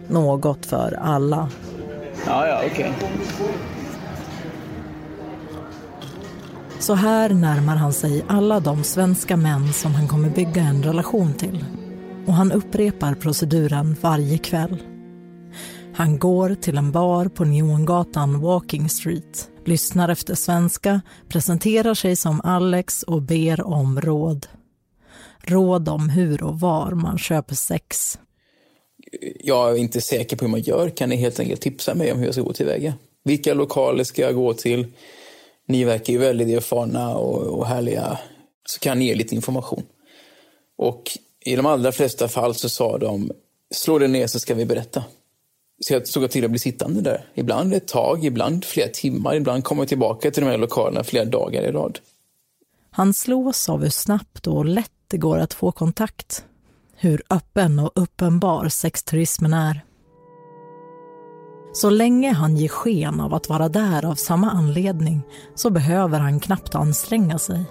Något 0.07 0.65
för 0.65 0.99
alla. 1.01 1.49
Ja, 2.25 2.47
ja, 2.47 2.61
okej. 2.65 2.91
Okay. 2.97 3.09
Så 6.79 6.93
här 6.93 7.29
närmar 7.29 7.75
han 7.75 7.93
sig 7.93 8.25
alla 8.27 8.59
de 8.59 8.83
svenska 8.83 9.37
män 9.37 9.73
som 9.73 9.95
han 9.95 10.07
kommer 10.07 10.29
bygga 10.29 10.61
en 10.61 10.83
relation 10.83 11.33
till. 11.33 11.65
Och 12.25 12.33
han 12.33 12.51
upprepar 12.51 13.13
proceduren 13.13 13.95
varje 14.01 14.37
kväll. 14.37 14.77
Han 16.01 16.19
går 16.19 16.55
till 16.55 16.77
en 16.77 16.91
bar 16.91 17.25
på 17.25 17.45
Neongatan 17.45 18.41
Walking 18.41 18.89
Street, 18.89 19.49
lyssnar 19.65 20.09
efter 20.09 20.35
svenska, 20.35 21.01
presenterar 21.29 21.93
sig 21.93 22.15
som 22.15 22.41
Alex 22.43 23.03
och 23.03 23.21
ber 23.21 23.67
om 23.67 24.01
råd. 24.01 24.47
Råd 25.43 25.89
om 25.89 26.09
hur 26.09 26.43
och 26.43 26.59
var 26.59 26.91
man 26.91 27.17
köper 27.17 27.55
sex. 27.55 28.19
Jag 29.43 29.71
är 29.71 29.75
inte 29.75 30.01
säker 30.01 30.37
på 30.37 30.45
hur 30.45 30.51
man 30.51 30.61
gör. 30.61 30.89
Kan 30.89 31.09
ni 31.09 31.15
helt 31.15 31.39
enkelt 31.39 31.61
tipsa 31.61 31.95
mig 31.95 32.11
om 32.11 32.17
hur 32.17 32.25
jag 32.25 32.33
ska 32.33 32.43
gå 32.43 32.53
tillväga? 32.53 32.93
Vilka 33.23 33.53
lokaler 33.53 34.03
ska 34.03 34.21
jag 34.21 34.35
gå 34.35 34.53
till? 34.53 34.87
Ni 35.67 35.83
verkar 35.83 36.13
ju 36.13 36.19
väldigt 36.19 36.47
erfarna 36.47 37.15
och, 37.15 37.41
och 37.41 37.67
härliga. 37.67 38.17
Så 38.65 38.79
kan 38.79 38.99
ni 38.99 39.05
ge 39.05 39.15
lite 39.15 39.35
information. 39.35 39.83
Och 40.77 41.03
i 41.45 41.55
de 41.55 41.65
allra 41.65 41.91
flesta 41.91 42.27
fall 42.27 42.55
så 42.55 42.69
sa 42.69 42.97
de, 42.97 43.31
slå 43.73 43.99
dig 43.99 44.07
ner 44.07 44.27
så 44.27 44.39
ska 44.39 44.53
vi 44.53 44.65
berätta. 44.65 45.03
Så 45.85 45.93
jag 45.93 46.07
såg 46.07 46.31
till 46.31 46.45
att 46.45 46.51
bli 46.51 46.59
sittande 46.59 47.01
där. 47.01 47.25
Ibland 47.33 47.73
ett 47.73 47.87
tag, 47.87 48.25
ibland 48.25 48.65
flera 48.65 48.87
timmar, 48.87 49.35
ibland 49.35 49.63
kommer 49.63 49.81
jag 49.81 49.89
tillbaka 49.89 50.31
till 50.31 50.43
de 50.43 50.49
här 50.49 50.57
lokalerna 50.57 51.03
flera 51.03 51.25
dagar 51.25 51.63
i 51.63 51.71
rad. 51.71 51.99
Han 52.91 53.13
slås 53.13 53.69
av 53.69 53.81
hur 53.81 53.89
snabbt 53.89 54.47
och 54.47 54.65
lätt 54.65 54.91
det 55.07 55.17
går 55.17 55.39
att 55.39 55.53
få 55.53 55.71
kontakt. 55.71 56.45
Hur 56.95 57.21
öppen 57.29 57.79
och 57.79 57.91
uppenbar 57.95 58.69
sexturismen 58.69 59.53
är. 59.53 59.81
Så 61.73 61.89
länge 61.89 62.31
han 62.31 62.57
ger 62.57 62.67
sken 62.67 63.19
av 63.19 63.33
att 63.33 63.49
vara 63.49 63.69
där 63.69 64.05
av 64.05 64.15
samma 64.15 64.51
anledning 64.51 65.21
så 65.55 65.69
behöver 65.69 66.19
han 66.19 66.39
knappt 66.39 66.75
anstränga 66.75 67.39
sig. 67.39 67.63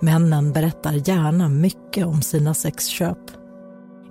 Männen 0.00 0.52
berättar 0.52 1.08
gärna 1.08 1.48
mycket 1.48 2.06
om 2.06 2.22
sina 2.22 2.54
sexköp. 2.54 3.41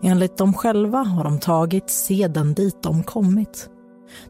Enligt 0.04 0.38
dem 0.38 0.54
själva 0.54 0.98
har 0.98 1.24
de 1.24 1.40
tagit 1.40 1.90
seden 1.90 2.54
dit 2.54 2.84
de 2.84 3.04
kommit. 3.04 3.70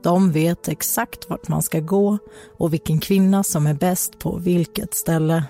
De 0.03 0.31
vet 0.31 0.67
exakt 0.67 1.29
vart 1.29 1.47
man 1.47 1.61
ska 1.61 1.79
gå 1.79 2.17
och 2.57 2.73
vilken 2.73 2.99
kvinna 2.99 3.43
som 3.43 3.67
är 3.67 3.73
bäst 3.73 4.19
på 4.19 4.37
vilket 4.37 4.93
ställe. 4.93 5.43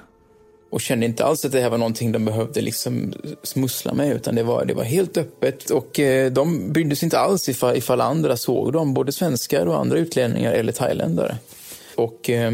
Och 0.72 0.82
kände 0.82 1.06
inte 1.06 1.26
alls 1.26 1.46
att 1.46 1.52
det 1.52 1.62
här 1.62 1.70
var 1.70 1.78
någonting 1.78 2.12
de 2.12 2.26
behövde 2.26 2.62
liksom 2.62 3.14
smussla 3.44 3.94
med, 3.94 4.16
utan 4.16 4.36
det 4.36 4.44
var, 4.44 4.66
det 4.66 4.74
var 4.74 4.84
helt 4.84 5.18
öppet. 5.18 5.70
Och 5.70 6.00
eh, 6.00 6.32
de 6.32 6.74
brydde 6.74 6.96
sig 6.96 7.06
inte 7.06 7.20
alls 7.20 7.50
ifall, 7.50 7.78
ifall 7.78 8.02
andra 8.02 8.38
såg 8.38 8.74
dem, 8.74 8.94
både 8.94 9.12
svenskar 9.12 9.66
och 9.66 9.80
andra 9.80 9.98
utlänningar 9.98 10.52
eller 10.52 10.72
thailändare. 10.72 11.38
Och 11.96 12.30
eh, 12.30 12.52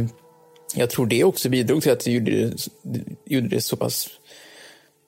jag 0.75 0.89
tror 0.89 1.05
det 1.05 1.24
också 1.24 1.50
bidrog 1.50 1.81
till 1.81 1.91
att 1.91 2.00
det 2.00 2.12
gjorde 2.12 2.31
det, 2.81 3.01
gjorde 3.25 3.47
det 3.47 3.62
så 3.62 3.75
pass 3.75 4.09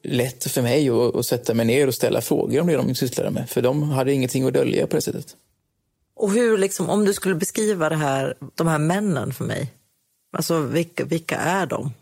lätt 0.04 0.52
för 0.52 0.62
mig 0.62 0.90
att, 0.90 1.16
att 1.16 1.26
sätta 1.26 1.54
mig 1.54 1.66
ner 1.66 1.88
och 1.88 1.96
ställa 1.96 2.22
frågor 2.22 2.62
om 2.62 2.68
det 2.68 2.76
de 2.76 2.96
sysslade 2.96 3.30
med. 3.30 3.50
För 3.50 3.62
de 3.62 3.84
hade 3.84 4.14
ingenting 4.14 4.48
att 4.48 4.54
dölja 4.54 4.88
på 4.88 4.96
det 4.96 5.02
sättet. 5.02 5.36
Och 6.16 6.32
hur, 6.32 6.58
liksom, 6.58 6.90
om 6.90 7.06
du 7.06 7.14
skulle 7.14 7.36
beskriva 7.36 7.90
det 7.90 7.96
här, 7.96 8.38
de 8.56 8.68
här 8.68 8.78
männen 8.78 9.34
för 9.34 9.46
mig, 9.46 9.74
alltså 10.32 10.60
vilka, 10.60 11.06
vilka 11.06 11.36
är 11.36 11.66
de? 11.66 11.94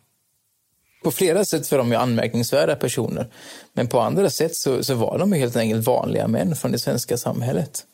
På 1.03 1.11
flera 1.11 1.45
sätt 1.45 1.71
var 1.71 1.77
de 1.77 1.91
ju 1.91 1.95
anmärkningsvärda 1.95 2.75
personer. 2.75 3.27
Men 3.73 3.87
på 3.87 3.99
andra 3.99 4.29
sätt 4.29 4.55
så, 4.55 4.83
så 4.83 4.95
var 4.95 5.19
de 5.19 5.31
helt 5.33 5.55
enkelt 5.55 5.85
vanliga 5.85 6.27
män 6.27 6.55
från 6.55 6.71
det 6.71 6.79
svenska 6.79 7.17
samhället. 7.17 7.85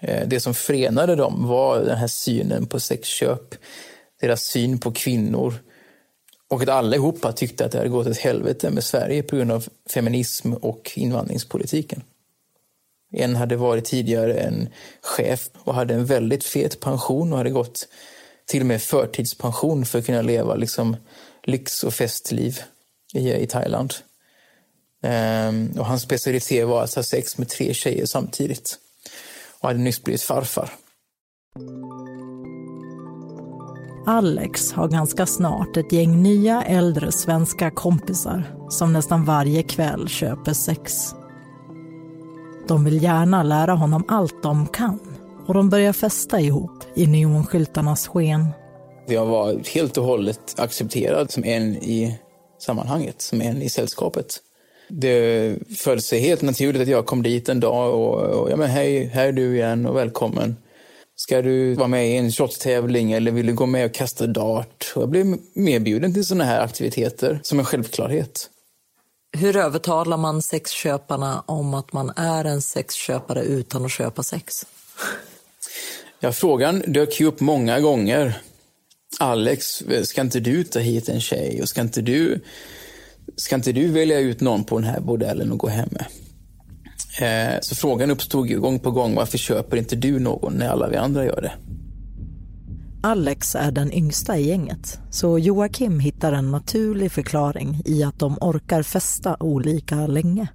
Eh, 0.00 0.28
det 0.28 0.40
som 0.40 0.54
förenade 0.54 1.14
dem 1.14 1.48
var 1.48 1.80
den 1.80 1.98
här 1.98 2.06
synen 2.06 2.66
på 2.66 2.80
sexköp, 2.80 3.54
deras 4.20 4.42
syn 4.42 4.78
på 4.78 4.92
kvinnor, 4.92 5.54
och 6.50 6.62
att 6.62 6.68
allihopa 6.68 7.32
tyckte 7.32 7.64
att 7.64 7.72
det 7.72 7.78
hade 7.78 7.90
gått 7.90 8.06
ett 8.06 8.18
helvete 8.18 8.70
med 8.70 8.84
Sverige 8.84 9.22
på 9.22 9.36
grund 9.36 9.52
av 9.52 9.68
feminism 9.90 10.52
och 10.52 10.92
invandringspolitiken. 10.96 12.02
En 13.12 13.36
hade 13.36 13.56
varit 13.56 13.84
tidigare 13.84 14.34
en 14.34 14.68
chef 15.02 15.50
och 15.54 15.74
hade 15.74 15.94
en 15.94 16.06
väldigt 16.06 16.44
fet 16.44 16.80
pension 16.80 17.32
och 17.32 17.38
hade 17.38 17.50
gått 17.50 17.88
till 18.46 18.60
och 18.60 18.66
med 18.66 18.82
förtidspension 18.82 19.86
för 19.86 19.98
att 19.98 20.06
kunna 20.06 20.22
leva 20.22 20.54
liksom 20.54 20.96
lyx 21.42 21.84
och 21.84 21.94
festliv 21.94 22.60
i, 23.14 23.32
i 23.32 23.46
Thailand. 23.46 23.94
Ehm, 25.02 25.70
och 25.78 25.86
hans 25.86 26.02
specialitet 26.02 26.66
var 26.66 26.82
att 26.82 26.94
ha 26.94 27.02
sex 27.02 27.38
med 27.38 27.48
tre 27.48 27.74
tjejer 27.74 28.06
samtidigt 28.06 28.78
och 29.60 29.68
hade 29.68 29.80
nyss 29.80 30.02
blivit 30.02 30.22
farfar. 30.22 30.72
Alex 34.08 34.72
har 34.72 34.88
ganska 34.88 35.26
snart 35.26 35.76
ett 35.76 35.92
gäng 35.92 36.22
nya 36.22 36.62
äldre 36.62 37.12
svenska 37.12 37.70
kompisar 37.70 38.42
som 38.68 38.92
nästan 38.92 39.24
varje 39.24 39.62
kväll 39.62 40.08
köper 40.08 40.52
sex. 40.52 41.14
De 42.68 42.84
vill 42.84 43.02
gärna 43.02 43.42
lära 43.42 43.72
honom 43.72 44.04
allt 44.08 44.42
de 44.42 44.66
kan 44.66 45.00
och 45.46 45.54
de 45.54 45.70
börjar 45.70 45.92
festa 45.92 46.40
ihop 46.40 46.84
i 46.94 47.06
neonskyltarnas 47.06 48.08
sken. 48.08 48.46
Jag 49.06 49.26
var 49.26 49.60
helt 49.74 49.96
och 49.96 50.04
hållet 50.04 50.54
accepterad 50.56 51.30
som 51.30 51.44
en 51.44 51.76
i 51.76 52.18
sammanhanget, 52.58 53.22
som 53.22 53.40
en 53.40 53.62
i 53.62 53.68
sällskapet. 53.68 54.38
Det 54.88 55.54
föll 55.76 56.00
sig 56.00 56.20
helt 56.20 56.42
naturligt 56.42 56.82
att 56.82 56.88
jag 56.88 57.06
kom 57.06 57.22
dit 57.22 57.48
en 57.48 57.60
dag 57.60 57.94
och, 57.94 58.40
och 58.40 58.50
ja 58.50 58.56
men 58.56 58.68
hej, 58.68 59.04
här 59.06 59.26
är 59.26 59.32
du 59.32 59.56
igen 59.56 59.86
och 59.86 59.96
välkommen. 59.96 60.56
Ska 61.18 61.42
du 61.42 61.74
vara 61.74 61.88
med 61.88 62.10
i 62.10 62.16
en 62.16 62.32
shot-tävling 62.32 63.12
eller 63.12 63.30
vill 63.30 63.46
du 63.46 63.54
gå 63.54 63.66
med 63.66 63.86
och 63.86 63.94
kasta 63.94 64.26
dart? 64.26 64.92
Och 64.94 65.02
jag 65.02 65.08
blev 65.08 65.38
medbjuden 65.54 66.14
till 66.14 66.26
sådana 66.26 66.44
här 66.44 66.60
aktiviteter 66.60 67.40
som 67.42 67.58
en 67.58 67.64
självklarhet. 67.64 68.50
Hur 69.32 69.56
övertalar 69.56 70.16
man 70.16 70.42
sexköparna 70.42 71.44
om 71.46 71.74
att 71.74 71.92
man 71.92 72.12
är 72.16 72.44
en 72.44 72.62
sexköpare 72.62 73.42
utan 73.42 73.84
att 73.84 73.92
köpa 73.92 74.22
sex? 74.22 74.66
Ja, 76.20 76.32
frågan 76.32 76.82
dök 76.86 77.20
ju 77.20 77.26
upp 77.26 77.40
många 77.40 77.80
gånger. 77.80 78.40
Alex, 79.20 79.82
ska 80.02 80.20
inte 80.20 80.40
du 80.40 80.64
ta 80.64 80.78
hit 80.78 81.08
en 81.08 81.20
tjej? 81.20 81.62
Och 81.62 81.68
ska 81.68 81.80
inte 81.80 82.02
du, 82.02 82.40
ska 83.36 83.54
inte 83.54 83.72
du 83.72 83.88
välja 83.88 84.18
ut 84.18 84.40
någon 84.40 84.64
på 84.64 84.78
den 84.78 84.88
här 84.88 85.00
bordellen 85.00 85.52
och 85.52 85.58
gå 85.58 85.68
hem 85.68 85.88
med? 85.90 86.06
Eh, 87.20 87.60
så 87.60 87.74
frågan 87.74 88.10
uppstod 88.10 88.48
ju 88.48 88.60
gång 88.60 88.78
på 88.78 88.90
gång, 88.90 89.14
varför 89.14 89.38
köper 89.38 89.76
inte 89.76 89.96
du 89.96 90.18
någon 90.18 90.52
när 90.52 90.68
alla 90.68 90.88
vi 90.88 90.96
andra 90.96 91.24
gör 91.24 91.40
det? 91.40 91.52
Alex 93.02 93.54
är 93.54 93.70
den 93.70 93.92
yngsta 93.92 94.38
i 94.38 94.48
gänget, 94.48 94.98
så 95.10 95.38
Joakim 95.38 96.00
hittar 96.00 96.32
en 96.32 96.50
naturlig 96.50 97.12
förklaring 97.12 97.82
i 97.84 98.02
att 98.02 98.18
de 98.18 98.38
orkar 98.40 98.82
festa 98.82 99.36
olika 99.40 100.06
länge. 100.06 100.48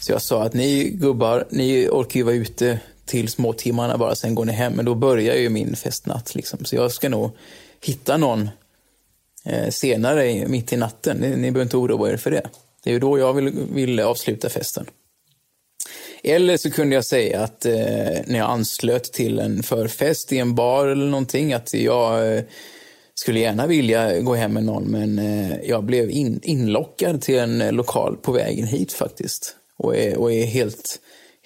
Så 0.00 0.12
jag 0.12 0.22
sa 0.22 0.42
att 0.42 0.54
ni 0.54 0.90
gubbar, 0.90 1.44
ni 1.50 1.88
orkar 1.88 2.20
ju 2.20 2.22
vara 2.22 2.34
ute 2.34 2.80
till 3.04 3.28
småtimmarna 3.28 3.98
bara, 3.98 4.14
sen 4.14 4.34
går 4.34 4.44
ni 4.44 4.52
hem. 4.52 4.72
Men 4.72 4.84
då 4.84 4.94
börjar 4.94 5.34
ju 5.34 5.48
min 5.48 5.76
festnatt. 5.76 6.34
Liksom. 6.34 6.64
Så 6.64 6.76
jag 6.76 6.92
ska 6.92 7.08
nog 7.08 7.30
hitta 7.80 8.16
någon 8.16 8.48
eh, 9.44 9.70
senare, 9.70 10.48
mitt 10.48 10.72
i 10.72 10.76
natten. 10.76 11.16
Ni, 11.16 11.28
ni 11.28 11.36
behöver 11.36 11.62
inte 11.62 11.76
oroa 11.76 12.10
er 12.10 12.16
för 12.16 12.30
det. 12.30 12.42
Det 12.84 12.90
är 12.90 12.94
ju 12.94 13.00
då 13.00 13.18
jag 13.18 13.32
vill, 13.32 13.50
vill 13.74 14.00
avsluta 14.00 14.48
festen. 14.48 14.86
Eller 16.24 16.56
så 16.56 16.70
kunde 16.70 16.94
jag 16.94 17.04
säga 17.04 17.40
att 17.40 17.66
eh, 17.66 17.74
när 18.26 18.38
jag 18.38 18.50
anslöt 18.50 19.12
till 19.12 19.38
en 19.38 19.62
förfest 19.62 20.32
i 20.32 20.38
en 20.38 20.54
bar 20.54 20.86
eller 20.86 21.06
någonting, 21.06 21.52
att 21.52 21.74
jag 21.74 22.36
eh, 22.36 22.42
skulle 23.14 23.40
gärna 23.40 23.66
vilja 23.66 24.20
gå 24.20 24.34
hem 24.34 24.52
med 24.52 24.64
någon, 24.64 24.84
men 24.84 25.18
eh, 25.18 25.56
jag 25.64 25.84
blev 25.84 26.10
in, 26.10 26.40
inlockad 26.42 27.22
till 27.22 27.38
en 27.38 27.60
eh, 27.60 27.72
lokal 27.72 28.16
på 28.16 28.32
vägen 28.32 28.66
hit 28.66 28.92
faktiskt. 28.92 29.56
Och 29.76 29.96
är, 29.96 30.18
och 30.18 30.32
är 30.32 30.44
helt, 30.44 30.98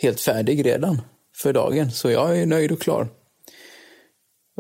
helt 0.03 0.21
färdig 0.21 0.67
redan 0.67 1.01
för 1.37 1.53
dagen, 1.53 1.91
så 1.91 2.11
jag 2.11 2.39
är 2.39 2.47
nöjd 2.47 2.73
och 2.73 2.81
klar. 2.81 3.09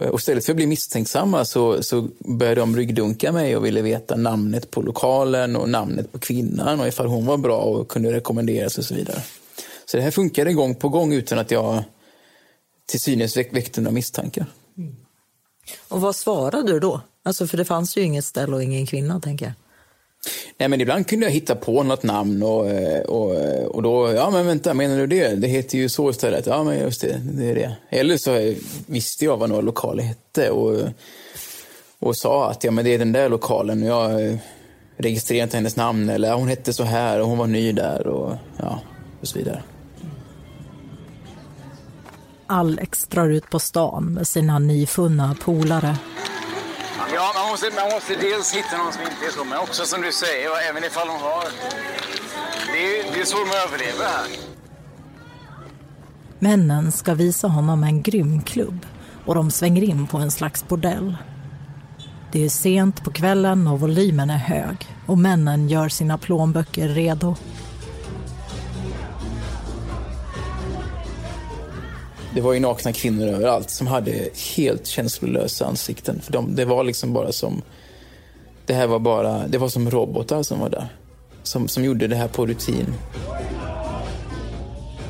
Eh, 0.02 0.08
och 0.08 0.18
istället 0.18 0.44
för 0.44 0.52
att 0.52 0.56
bli 0.56 0.66
misstänksamma 0.66 1.44
så, 1.44 1.82
så 1.82 2.08
började 2.38 2.60
de 2.60 2.76
ryggdunka 2.76 3.32
mig 3.32 3.56
och 3.56 3.64
ville 3.64 3.82
veta 3.82 4.16
namnet 4.16 4.70
på 4.70 4.82
lokalen 4.82 5.56
och 5.56 5.68
namnet 5.68 6.12
på 6.12 6.18
kvinnan 6.18 6.80
och 6.80 6.88
ifall 6.88 7.06
hon 7.06 7.26
var 7.26 7.37
bra 7.37 7.58
och 7.58 7.88
kunde 7.88 8.12
rekommenderas 8.12 8.78
och 8.78 8.84
så 8.84 8.94
vidare. 8.94 9.22
Så 9.90 9.97
det 9.97 10.02
här 10.02 10.11
funkade 10.11 10.52
gång 10.52 10.75
på 10.75 10.88
gång 10.88 11.12
utan 11.12 11.38
att 11.38 11.50
jag 11.50 11.85
till 12.87 13.00
synes 13.00 13.37
väckte 13.37 13.80
några 13.80 13.95
misstankar. 13.95 14.47
Mm. 14.78 14.97
Och 15.88 16.00
vad 16.00 16.16
svarade 16.16 16.73
du 16.73 16.80
då? 16.80 17.00
Alltså 17.23 17.47
för 17.47 17.57
det 17.57 17.64
fanns 17.64 17.97
ju 17.97 18.02
inget 18.02 18.25
ställe 18.25 18.57
och 18.57 18.62
ingen 18.62 18.87
kvinna 18.87 19.21
tänker 19.21 19.47
jag. 19.47 19.54
Nej, 20.59 20.68
men 20.68 20.80
ibland 20.80 21.07
kunde 21.07 21.26
jag 21.26 21.33
hitta 21.33 21.54
på 21.54 21.83
något 21.83 22.02
namn 22.02 22.42
och, 22.42 22.71
eh, 22.71 23.00
och, 23.00 23.35
eh, 23.35 23.64
och 23.64 23.83
då, 23.83 24.12
ja 24.12 24.30
men 24.30 24.47
vänta, 24.47 24.75
menar 24.75 24.99
du 24.99 25.07
det? 25.07 25.35
Det 25.35 25.49
heter 25.49 25.78
ju 25.78 25.88
så 25.88 26.11
istället. 26.11 26.47
Ja, 26.47 26.64
men 26.64 26.78
just 26.78 27.00
det, 27.00 27.21
det 27.33 27.50
är 27.50 27.54
det. 27.54 27.76
Eller 27.90 28.16
så 28.16 28.54
visste 28.87 29.25
jag 29.25 29.37
vad 29.37 29.49
några 29.49 29.62
lokaler 29.62 30.02
hette 30.02 30.50
och, 30.50 30.80
och 31.99 32.16
sa 32.16 32.50
att 32.50 32.64
ja, 32.64 32.71
men 32.71 32.85
det 32.85 32.95
är 32.95 32.99
den 32.99 33.12
där 33.12 33.28
lokalen. 33.28 33.83
Jag 33.83 34.26
eh, 34.26 34.37
registrerade 34.97 35.42
inte 35.42 35.57
hennes 35.57 35.76
namn 35.76 36.09
eller 36.09 36.35
hon 36.35 36.49
hette 36.49 36.73
så 36.73 36.83
här 36.83 37.21
och 37.21 37.28
hon 37.28 37.38
var 37.38 37.47
ny 37.47 37.73
där 37.73 38.07
och 38.07 38.35
ja, 38.57 38.80
och 39.21 39.28
så 39.28 39.38
vidare. 39.38 39.62
Alex 42.49 43.05
drar 43.05 43.28
ut 43.28 43.50
på 43.50 43.59
stan 43.59 44.05
med 44.05 44.28
sina 44.28 44.59
nyfunna 44.59 45.37
polare 45.45 45.97
Ja, 47.14 47.33
man 47.35 47.50
måste, 47.50 47.67
man 47.76 47.90
måste 47.95 48.14
dels 48.14 48.55
hitta 48.55 48.76
någon 48.76 48.93
som 48.93 49.02
inte 49.02 49.26
är 49.26 49.31
så, 49.31 49.45
men 49.45 49.59
också 49.59 49.85
som 49.85 50.02
du 50.02 50.12
säger, 50.12 50.71
även 50.71 50.85
ifall 50.85 51.07
de 51.07 51.17
har... 51.17 51.45
Det 52.73 52.99
är, 52.99 53.12
det 53.12 53.21
är 53.21 53.25
så 53.25 53.37
de 53.37 53.50
överlever 53.50 54.05
här. 54.05 54.26
Männen 56.38 56.93
ska 56.93 57.14
visa 57.14 57.49
honom 57.49 57.85
en 57.85 58.02
grym 58.02 58.43
klubb 58.43 58.87
och 59.26 59.35
de 59.35 59.50
svänger 59.50 59.83
in 59.83 60.07
på 60.07 60.19
en 60.19 60.31
slags 60.31 60.69
bordell. 60.69 61.17
Det 62.33 62.45
är 62.45 62.49
sent 62.49 63.05
på 63.05 63.11
kvällen 63.11 63.67
och 63.67 63.81
volymen 63.81 64.31
är 64.31 64.38
hög 64.38 64.87
och 65.07 65.19
männen 65.19 65.69
gör 65.69 65.88
sina 65.88 66.19
plånböcker 66.19 66.88
redo. 66.88 67.37
Det 72.38 72.42
var 72.42 72.52
ju 72.52 72.61
nakna 72.61 72.92
kvinnor 72.92 73.26
överallt 73.26 73.71
som 73.71 73.87
hade 73.87 74.28
helt 74.57 74.87
känslolösa 74.87 75.66
ansikten. 75.66 76.21
För 76.21 76.33
de, 76.33 76.54
det 76.54 76.64
var 76.64 76.85
liksom 76.85 77.12
bara 77.12 77.33
som... 77.33 77.62
Det 78.66 78.75
här 78.75 78.87
var 78.87 78.99
bara... 78.99 79.49
Det 79.49 79.59
var 79.59 79.68
som 79.68 79.90
robotar 79.90 80.42
som 80.42 80.61
var 80.61 80.68
där. 80.68 80.88
Som, 81.42 81.68
som 81.68 81.85
gjorde 81.85 82.07
det 82.07 82.16
här 82.16 82.28
på 82.28 82.47
rutin. 82.47 82.95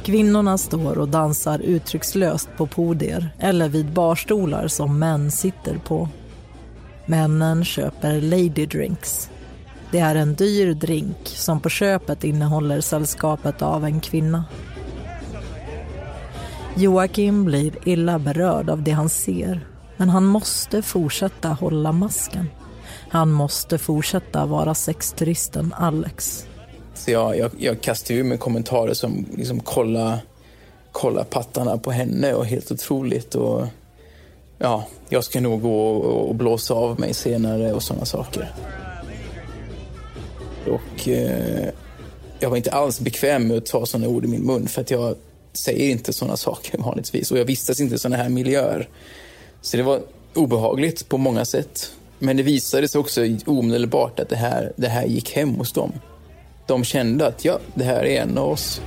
Kvinnorna 0.02 0.58
står 0.58 0.98
och 0.98 1.08
dansar 1.08 1.58
uttryckslöst 1.58 2.48
på 2.56 2.66
podier 2.66 3.30
eller 3.38 3.68
vid 3.68 3.92
barstolar 3.92 4.68
som 4.68 4.98
män 4.98 5.30
sitter 5.30 5.78
på. 5.78 6.08
Männen 7.06 7.64
köper 7.64 8.20
lady 8.20 8.66
drinks. 8.66 9.30
Det 9.90 9.98
är 9.98 10.14
en 10.14 10.34
dyr 10.34 10.74
drink 10.74 11.16
som 11.24 11.60
på 11.60 11.68
köpet 11.68 12.24
innehåller 12.24 12.80
sällskapet 12.80 13.62
av 13.62 13.84
en 13.84 14.00
kvinna. 14.00 14.44
Joakim 16.78 17.44
blir 17.44 17.88
illa 17.88 18.18
berörd 18.18 18.70
av 18.70 18.82
det 18.82 18.90
han 18.90 19.08
ser 19.08 19.66
men 19.96 20.08
han 20.08 20.24
måste 20.24 20.82
fortsätta 20.82 21.48
hålla 21.48 21.92
masken. 21.92 22.50
Han 23.08 23.32
måste 23.32 23.78
fortsätta 23.78 24.46
vara 24.46 24.74
sexturisten 24.74 25.74
Alex. 25.78 26.46
Så 26.94 27.10
jag, 27.10 27.38
jag, 27.38 27.50
jag 27.58 27.80
kastade 27.80 28.20
ur 28.20 28.24
mig 28.24 28.38
kommentarer 28.38 28.94
som 28.94 29.26
liksom 29.36 29.60
kolla, 29.60 30.18
kolla 30.92 31.24
pattarna 31.24 31.78
på 31.78 31.90
henne 31.90 32.34
och 32.34 32.46
helt 32.46 32.72
otroligt. 32.72 33.34
Och, 33.34 33.66
ja, 34.58 34.84
jag 35.08 35.24
ska 35.24 35.40
nog 35.40 35.62
gå 35.62 35.90
och, 35.90 36.28
och 36.28 36.34
blåsa 36.34 36.74
av 36.74 37.00
mig 37.00 37.14
senare 37.14 37.72
och 37.72 37.82
sådana 37.82 38.04
saker. 38.04 38.52
Och 40.66 41.08
eh, 41.08 41.68
jag 42.40 42.50
var 42.50 42.56
inte 42.56 42.70
alls 42.70 43.00
bekväm 43.00 43.48
med 43.48 43.56
att 43.56 43.66
ta 43.66 43.86
sådana 43.86 44.08
ord 44.08 44.24
i 44.24 44.28
min 44.28 44.46
mun 44.46 44.68
för 44.68 44.80
att 44.80 44.90
jag 44.90 45.16
säger 45.58 45.90
inte 45.90 46.12
sådana 46.12 46.36
saker 46.36 46.78
vanligtvis 46.82 47.30
och 47.30 47.38
jag 47.38 47.44
vistas 47.44 47.80
inte 47.80 47.94
i 47.94 47.98
sådana 47.98 48.22
här 48.22 48.28
miljöer. 48.28 48.88
Så 49.60 49.76
det 49.76 49.82
var 49.82 50.00
obehagligt 50.34 51.08
på 51.08 51.18
många 51.18 51.44
sätt. 51.44 51.92
Men 52.18 52.36
det 52.36 52.42
visade 52.42 52.88
sig 52.88 52.98
också 52.98 53.20
omedelbart 53.46 54.20
att 54.20 54.28
det 54.28 54.36
här, 54.36 54.72
det 54.76 54.88
här 54.88 55.06
gick 55.06 55.32
hem 55.32 55.54
hos 55.54 55.72
dem. 55.72 55.92
De 56.66 56.84
kände 56.84 57.26
att 57.26 57.44
ja, 57.44 57.58
det 57.74 57.84
här 57.84 58.04
är 58.04 58.22
en 58.22 58.38
av 58.38 58.48
oss. 58.48 58.80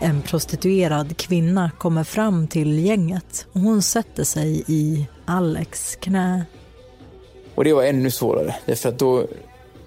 En 0.00 0.22
prostituerad 0.22 1.16
kvinna 1.16 1.70
kommer 1.78 2.04
fram 2.04 2.48
till 2.48 2.78
gänget 2.78 3.46
och 3.52 3.60
hon 3.60 3.82
sätter 3.82 4.24
sig 4.24 4.64
i 4.66 5.06
Alex 5.24 5.96
knä. 5.96 6.44
Och 7.54 7.64
det 7.64 7.72
var 7.72 7.84
ännu 7.84 8.10
svårare, 8.10 8.54
därför 8.66 8.88
att 8.88 8.98
då 8.98 9.26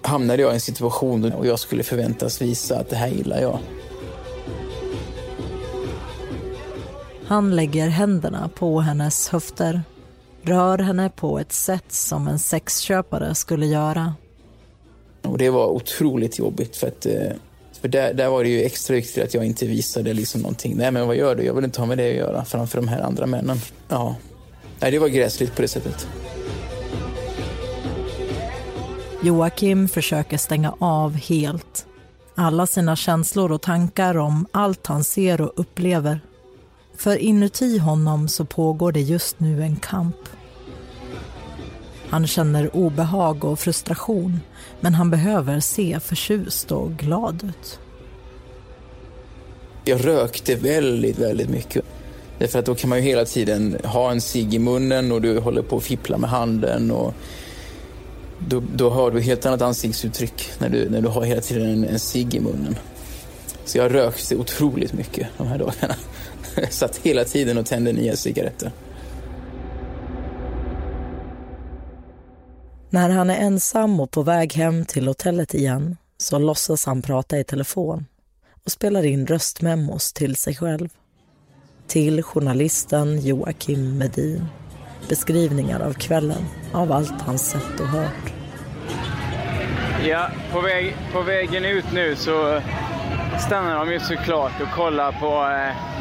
hamnade 0.06 0.42
jag 0.42 0.52
i 0.52 0.54
en 0.54 0.60
situation 0.60 1.32
och 1.32 1.46
jag 1.46 1.58
skulle 1.58 1.82
förväntas 1.82 2.42
visa 2.42 2.78
att 2.78 2.90
det 2.90 2.96
här 2.96 3.08
gillar 3.08 3.40
jag. 3.40 3.58
Han 7.26 7.56
lägger 7.56 7.88
händerna 7.88 8.50
på 8.54 8.80
hennes 8.80 9.28
höfter, 9.28 9.82
rör 10.42 10.78
henne 10.78 11.10
på 11.16 11.38
ett 11.38 11.52
sätt 11.52 11.92
som 11.92 12.28
en 12.28 12.38
sexköpare 12.38 13.34
skulle 13.34 13.66
göra. 13.66 14.14
Och 15.22 15.38
det 15.38 15.50
var 15.50 15.66
otroligt 15.66 16.38
jobbigt 16.38 16.76
för 16.76 16.86
att 16.86 17.06
eh, 17.06 17.32
för 17.80 17.88
där, 17.88 18.14
där 18.14 18.28
var 18.28 18.44
det 18.44 18.50
ju 18.50 18.62
extra 18.62 18.96
viktigt 18.96 19.24
att 19.24 19.34
jag 19.34 19.44
inte 19.44 19.66
visade 19.66 20.12
liksom 20.12 20.40
någonting. 20.40 20.76
Nej 20.76 20.90
men 20.90 21.06
vad 21.06 21.16
gör 21.16 21.34
du? 21.34 21.44
Jag 21.44 21.54
vill 21.54 21.64
inte 21.64 21.80
ha 21.80 21.86
med 21.86 21.98
det 21.98 22.10
att 22.10 22.16
göra 22.16 22.44
framför 22.44 22.78
de 22.78 22.88
här 22.88 23.00
andra 23.00 23.26
männen. 23.26 23.58
Ja, 23.88 24.16
Nej, 24.80 24.90
det 24.90 24.98
var 24.98 25.08
gräsligt 25.08 25.56
på 25.56 25.62
det 25.62 25.68
sättet. 25.68 26.08
Joakim 29.22 29.88
försöker 29.88 30.38
stänga 30.38 30.74
av 30.78 31.14
helt. 31.14 31.86
Alla 32.34 32.66
sina 32.66 32.96
känslor 32.96 33.52
och 33.52 33.62
tankar 33.62 34.16
om 34.16 34.46
allt 34.52 34.86
han 34.86 35.04
ser 35.04 35.40
och 35.40 35.52
upplever. 35.56 36.20
För 36.96 37.16
inuti 37.16 37.78
honom 37.78 38.28
så 38.28 38.44
pågår 38.44 38.92
det 38.92 39.00
just 39.00 39.40
nu 39.40 39.62
en 39.62 39.76
kamp. 39.76 40.16
Han 42.08 42.26
känner 42.26 42.76
obehag 42.76 43.44
och 43.44 43.58
frustration 43.58 44.40
men 44.80 44.94
han 44.94 45.10
behöver 45.10 45.60
se 45.60 46.00
förtjust 46.00 46.72
och 46.72 46.92
glad 46.92 47.44
ut. 47.44 47.78
Jag 49.84 50.06
rökte 50.06 50.54
väldigt, 50.54 51.18
väldigt 51.18 51.48
mycket. 51.48 51.84
Därför 52.38 52.58
att 52.58 52.66
då 52.66 52.74
kan 52.74 52.90
man 52.90 52.98
ju 52.98 53.04
hela 53.04 53.24
tiden 53.24 53.76
ha 53.84 54.10
en 54.10 54.20
cigg 54.20 54.54
i 54.54 54.58
munnen 54.58 55.12
och 55.12 55.22
du 55.22 55.38
håller 55.38 55.62
på 55.62 55.76
att 55.76 55.82
fippla 55.82 56.18
med 56.18 56.30
handen. 56.30 56.90
Och 56.90 57.14
då, 58.38 58.62
då 58.74 58.90
har 58.90 59.10
du 59.10 59.18
ett 59.18 59.24
helt 59.24 59.46
annat 59.46 59.62
ansiktsuttryck 59.62 60.50
när 60.58 60.68
du, 60.68 60.90
när 60.90 61.00
du 61.00 61.08
har 61.08 61.24
hela 61.24 61.40
tiden 61.40 61.68
en, 61.68 61.84
en 61.84 61.98
cigg 61.98 62.34
i 62.34 62.40
munnen. 62.40 62.76
Så 63.64 63.78
jag 63.78 63.94
rökte 63.94 64.36
otroligt 64.36 64.92
mycket 64.92 65.28
de 65.38 65.46
här 65.46 65.58
dagarna. 65.58 65.94
Jag 66.56 66.72
satt 66.72 66.96
hela 66.96 67.24
tiden 67.24 67.58
och 67.58 67.66
tände 67.66 67.92
nya 67.92 68.16
cigaretter. 68.16 68.72
När 72.90 73.10
han 73.10 73.30
är 73.30 73.36
ensam 73.36 74.00
och 74.00 74.10
på 74.10 74.22
väg 74.22 74.54
hem 74.54 74.84
till 74.84 75.06
hotellet 75.06 75.54
igen 75.54 75.96
så 76.18 76.38
låtsas 76.38 76.86
han 76.86 77.02
prata 77.02 77.38
i 77.38 77.44
telefon 77.44 78.06
och 78.64 78.70
spelar 78.70 79.02
in 79.04 79.26
röstmemos 79.26 80.12
till 80.12 80.36
sig 80.36 80.54
själv. 80.54 80.88
Till 81.86 82.22
journalisten 82.22 83.20
Joakim 83.20 83.98
Medin 83.98 84.44
beskrivningar 85.08 85.80
av 85.80 85.92
kvällen, 85.92 86.44
av 86.72 86.92
allt 86.92 87.22
han 87.22 87.38
sett 87.38 87.80
och 87.80 87.86
hört. 87.86 88.32
Ja, 90.04 90.28
på, 90.52 90.60
väg, 90.60 90.96
på 91.12 91.22
vägen 91.22 91.64
ut 91.64 91.92
nu 91.92 92.16
så 92.16 92.60
stannar 93.38 93.78
de 93.78 93.92
ju 93.92 94.00
såklart 94.00 94.60
och 94.60 94.70
kollar 94.70 95.12
på 95.12 95.26
eh, 95.26 95.96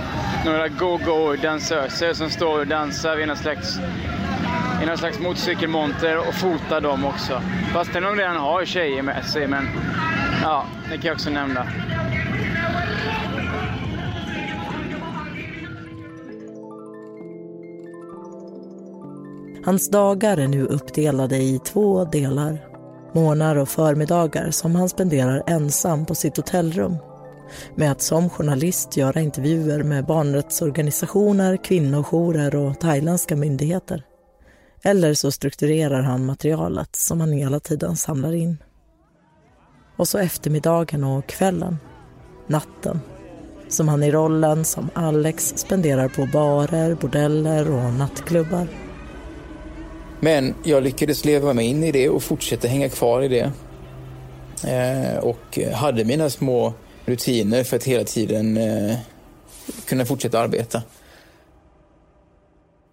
några 0.46 0.68
go-go-dansöser 0.68 2.13
som 2.13 2.30
står 2.30 2.60
och 2.60 2.68
dansar 2.68 3.15
vid 3.15 3.28
någon 3.28 3.38
slags, 3.38 3.80
i 4.84 4.86
någon 4.86 4.98
slags 4.98 5.20
motorcykelmonter 5.20 6.18
och 6.18 6.34
fotar 6.34 6.82
dem 6.82 7.06
också. 7.06 7.41
Fastän 7.74 8.04
de 8.04 8.15
redan 8.15 8.36
har 8.36 8.65
tjejer 8.65 9.02
med 9.02 9.26
sig, 9.26 9.48
men 9.48 9.68
ja, 10.44 10.65
det 10.89 10.98
kan 10.98 11.06
jag 11.06 11.13
också 11.13 11.30
nämna. 11.30 11.68
Hans 19.65 19.89
dagar 19.89 20.38
är 20.38 20.47
nu 20.47 20.65
uppdelade 20.65 21.38
i 21.38 21.60
två 21.60 22.06
delar. 22.06 22.67
Morgnar 23.13 23.56
och 23.56 23.69
förmiddagar 23.69 24.51
som 24.51 24.75
han 24.75 24.89
spenderar 24.89 25.43
ensam 25.47 26.06
på 26.06 26.15
sitt 26.15 26.38
hotellrum 26.38 26.97
med 27.75 27.91
att 27.91 28.01
som 28.01 28.30
journalist 28.30 28.97
göra 28.97 29.21
intervjuer 29.21 29.84
med 29.84 30.06
barnrättsorganisationer, 30.06 31.58
kvinnojourer 31.58 32.56
och 32.56 32.80
thailändska 32.80 33.36
myndigheter. 33.36 34.04
Eller 34.84 35.13
så 35.13 35.32
strukturerar 35.32 36.01
han 36.01 36.25
materialet 36.25 36.95
som 36.95 37.19
han 37.19 37.32
hela 37.32 37.60
tiden 37.60 37.95
samlar 37.95 38.34
in. 38.34 38.58
Och 39.97 40.08
så 40.08 40.17
eftermiddagen 40.17 41.04
och 41.04 41.28
kvällen, 41.28 41.78
natten. 42.47 42.99
som 43.69 43.88
han 43.88 44.04
i 44.04 44.12
rollen 44.12 44.65
som 44.65 44.89
Alex 44.93 45.54
spenderar 45.58 46.08
på 46.08 46.25
barer, 46.34 46.95
bordeller 46.95 47.71
och 47.71 47.93
nattklubbar. 47.93 48.85
Men 50.19 50.56
jag 50.63 50.84
lyckades 50.84 51.25
leva 51.25 51.54
mig 51.54 51.65
in 51.65 51.84
i 51.84 51.91
det 51.91 52.10
och 52.10 52.23
fortsätta 52.23 52.67
hänga 52.67 52.89
kvar 52.89 53.21
i 53.21 53.28
det. 53.28 53.51
Eh, 54.67 55.17
och 55.17 55.60
hade 55.73 56.06
mina 56.06 56.30
små 56.30 56.73
rutiner 57.06 57.63
för 57.63 57.78
att 57.78 57.84
hela 57.84 58.04
tiden 58.04 58.58
eh, 58.58 58.97
kunna 59.86 60.06
fortsätta 60.06 60.39
arbeta. 60.39 60.82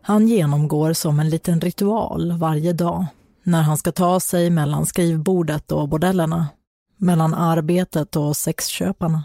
Han 0.02 0.28
genomgår 0.28 0.92
som 0.92 1.20
en 1.20 1.30
liten 1.30 1.60
ritual 1.60 2.38
varje 2.38 2.72
dag 2.72 3.06
när 3.42 3.62
han 3.62 3.78
ska 3.78 3.92
ta 3.92 4.20
sig 4.20 4.50
mellan 4.50 4.86
skrivbordet 4.86 5.72
och 5.72 5.88
bordellerna, 5.88 6.48
mellan 6.96 7.34
arbetet 7.34 8.16
och 8.16 8.36
sexköparna. 8.36 9.24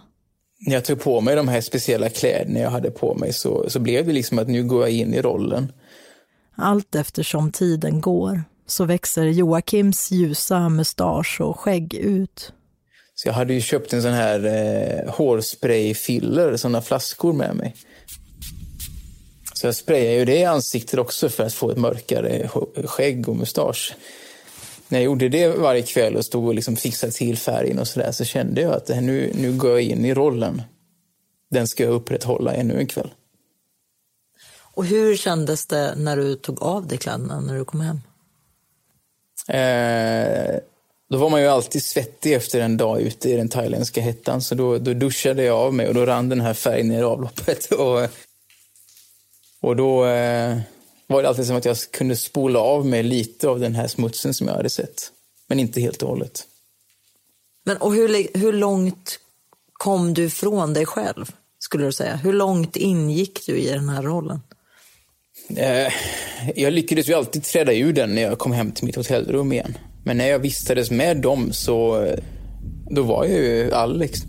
När 0.59 0.73
jag 0.73 0.85
tog 0.85 1.01
på 1.01 1.21
mig 1.21 1.35
de 1.35 1.47
här 1.47 1.61
speciella 1.61 2.09
kläderna 2.09 2.59
jag 2.59 2.69
hade 2.69 2.91
på 2.91 3.15
mig 3.15 3.33
så, 3.33 3.69
så 3.69 3.79
blev 3.79 4.05
det 4.05 4.13
liksom 4.13 4.39
att 4.39 4.47
nu 4.47 4.63
går 4.63 4.81
jag 4.81 4.91
in 4.91 5.13
i 5.13 5.21
rollen. 5.21 5.71
Allt 6.57 6.95
eftersom 6.95 7.51
tiden 7.51 8.01
går 8.01 8.43
så 8.67 8.85
växer 8.85 9.25
Joakims 9.25 10.11
ljusa 10.11 10.69
mustasch 10.69 11.41
och 11.41 11.59
skägg 11.59 11.93
ut. 11.93 12.53
Så 13.15 13.27
jag 13.27 13.33
hade 13.33 13.53
ju 13.53 13.61
köpt 13.61 13.93
en 13.93 14.01
sån 14.01 14.13
här 14.13 14.45
eh, 14.45 15.13
hårsprayfiller, 15.13 16.57
såna 16.57 16.81
flaskor 16.81 17.33
med 17.33 17.55
mig. 17.55 17.75
Så 19.53 19.67
jag 19.67 19.75
sprayade 19.75 20.13
ju 20.13 20.25
det 20.25 20.37
i 20.37 20.45
ansiktet 20.45 20.99
också 20.99 21.29
för 21.29 21.43
att 21.43 21.53
få 21.53 21.71
ett 21.71 21.77
mörkare 21.77 22.49
skägg 22.85 23.29
och 23.29 23.35
mustasch. 23.35 23.95
När 24.87 24.99
jag 24.99 25.05
gjorde 25.05 25.29
det 25.29 25.47
varje 25.47 25.81
kväll 25.81 26.15
och 26.15 26.25
stod 26.25 26.47
och 26.47 26.55
liksom 26.55 26.75
fixade 26.75 27.11
till 27.11 27.37
färgen 27.37 27.79
och 27.79 27.87
sådär 27.87 28.11
så 28.11 28.25
kände 28.25 28.61
jag 28.61 28.73
att 28.73 28.89
nu, 28.89 29.31
nu 29.35 29.53
går 29.53 29.71
jag 29.71 29.81
in 29.81 30.05
i 30.05 30.13
rollen. 30.13 30.61
Den 31.51 31.67
ska 31.67 31.83
jag 31.83 31.93
upprätthålla 31.93 32.53
ännu 32.53 32.77
en 32.77 32.87
kväll. 32.87 33.09
Och 34.77 34.85
hur 34.85 35.15
kändes 35.15 35.65
det 35.65 35.95
när 35.97 36.17
du 36.17 36.35
tog 36.35 36.61
av 36.63 36.87
dig 36.87 36.97
kläderna 36.97 37.39
när 37.39 37.57
du 37.57 37.65
kom 37.65 37.81
hem? 37.81 38.01
Eh, 39.47 40.59
då 41.09 41.17
var 41.17 41.29
man 41.29 41.41
ju 41.41 41.47
alltid 41.47 41.83
svettig 41.83 42.33
efter 42.33 42.59
en 42.59 42.77
dag 42.77 43.01
ute 43.01 43.29
i 43.29 43.35
den 43.35 43.49
thailändska 43.49 44.01
hettan. 44.01 44.41
Så 44.41 44.55
då, 44.55 44.77
då 44.77 44.93
duschade 44.93 45.43
jag 45.43 45.57
av 45.57 45.73
mig 45.73 45.87
och 45.87 45.93
då 45.93 46.05
rann 46.05 46.29
den 46.29 46.41
här 46.41 46.53
färgen 46.53 46.87
ner 46.87 46.99
i 46.99 47.03
avloppet. 47.03 47.71
Och, 47.71 48.09
och 49.61 49.75
då 49.75 50.05
eh, 50.05 50.59
var 51.07 51.21
det 51.21 51.29
alltid 51.29 51.47
som 51.47 51.55
att 51.55 51.65
jag 51.65 51.77
kunde 51.91 52.15
spola 52.15 52.59
av 52.59 52.85
mig 52.85 53.03
lite 53.03 53.47
av 53.47 53.59
den 53.59 53.75
här 53.75 53.87
smutsen 53.87 54.33
som 54.33 54.47
jag 54.47 54.55
hade 54.55 54.69
sett. 54.69 55.11
Men 55.47 55.59
inte 55.59 55.81
helt 55.81 56.03
och 56.03 56.09
hållet. 56.09 56.47
Men 57.63 57.77
och 57.77 57.93
hur, 57.93 58.37
hur 58.37 58.53
långt 58.53 59.19
kom 59.73 60.13
du 60.13 60.29
från 60.29 60.73
dig 60.73 60.85
själv, 60.85 61.31
skulle 61.59 61.85
du 61.85 61.91
säga? 61.91 62.15
Hur 62.15 62.33
långt 62.33 62.75
ingick 62.75 63.45
du 63.45 63.57
i 63.57 63.69
den 63.69 63.89
här 63.89 64.01
rollen? 64.01 64.41
Eh, 65.49 65.93
jag 66.55 66.73
lyckades 66.73 67.09
ju 67.09 67.13
alltid 67.13 67.43
träda 67.43 67.73
ur 67.73 67.93
den 67.93 68.15
när 68.15 68.21
jag 68.21 68.39
kom 68.39 68.51
hem 68.51 68.71
till 68.71 68.85
mitt 68.85 68.95
hotellrum 68.95 69.51
igen. 69.51 69.77
Men 70.03 70.17
när 70.17 70.27
jag 70.27 70.39
vistades 70.39 70.91
med 70.91 71.21
dem 71.21 71.49
så 71.51 72.07
då 72.89 73.03
var 73.03 73.25
jag 73.25 73.39
ju 73.39 73.71
Alex. 73.73 74.19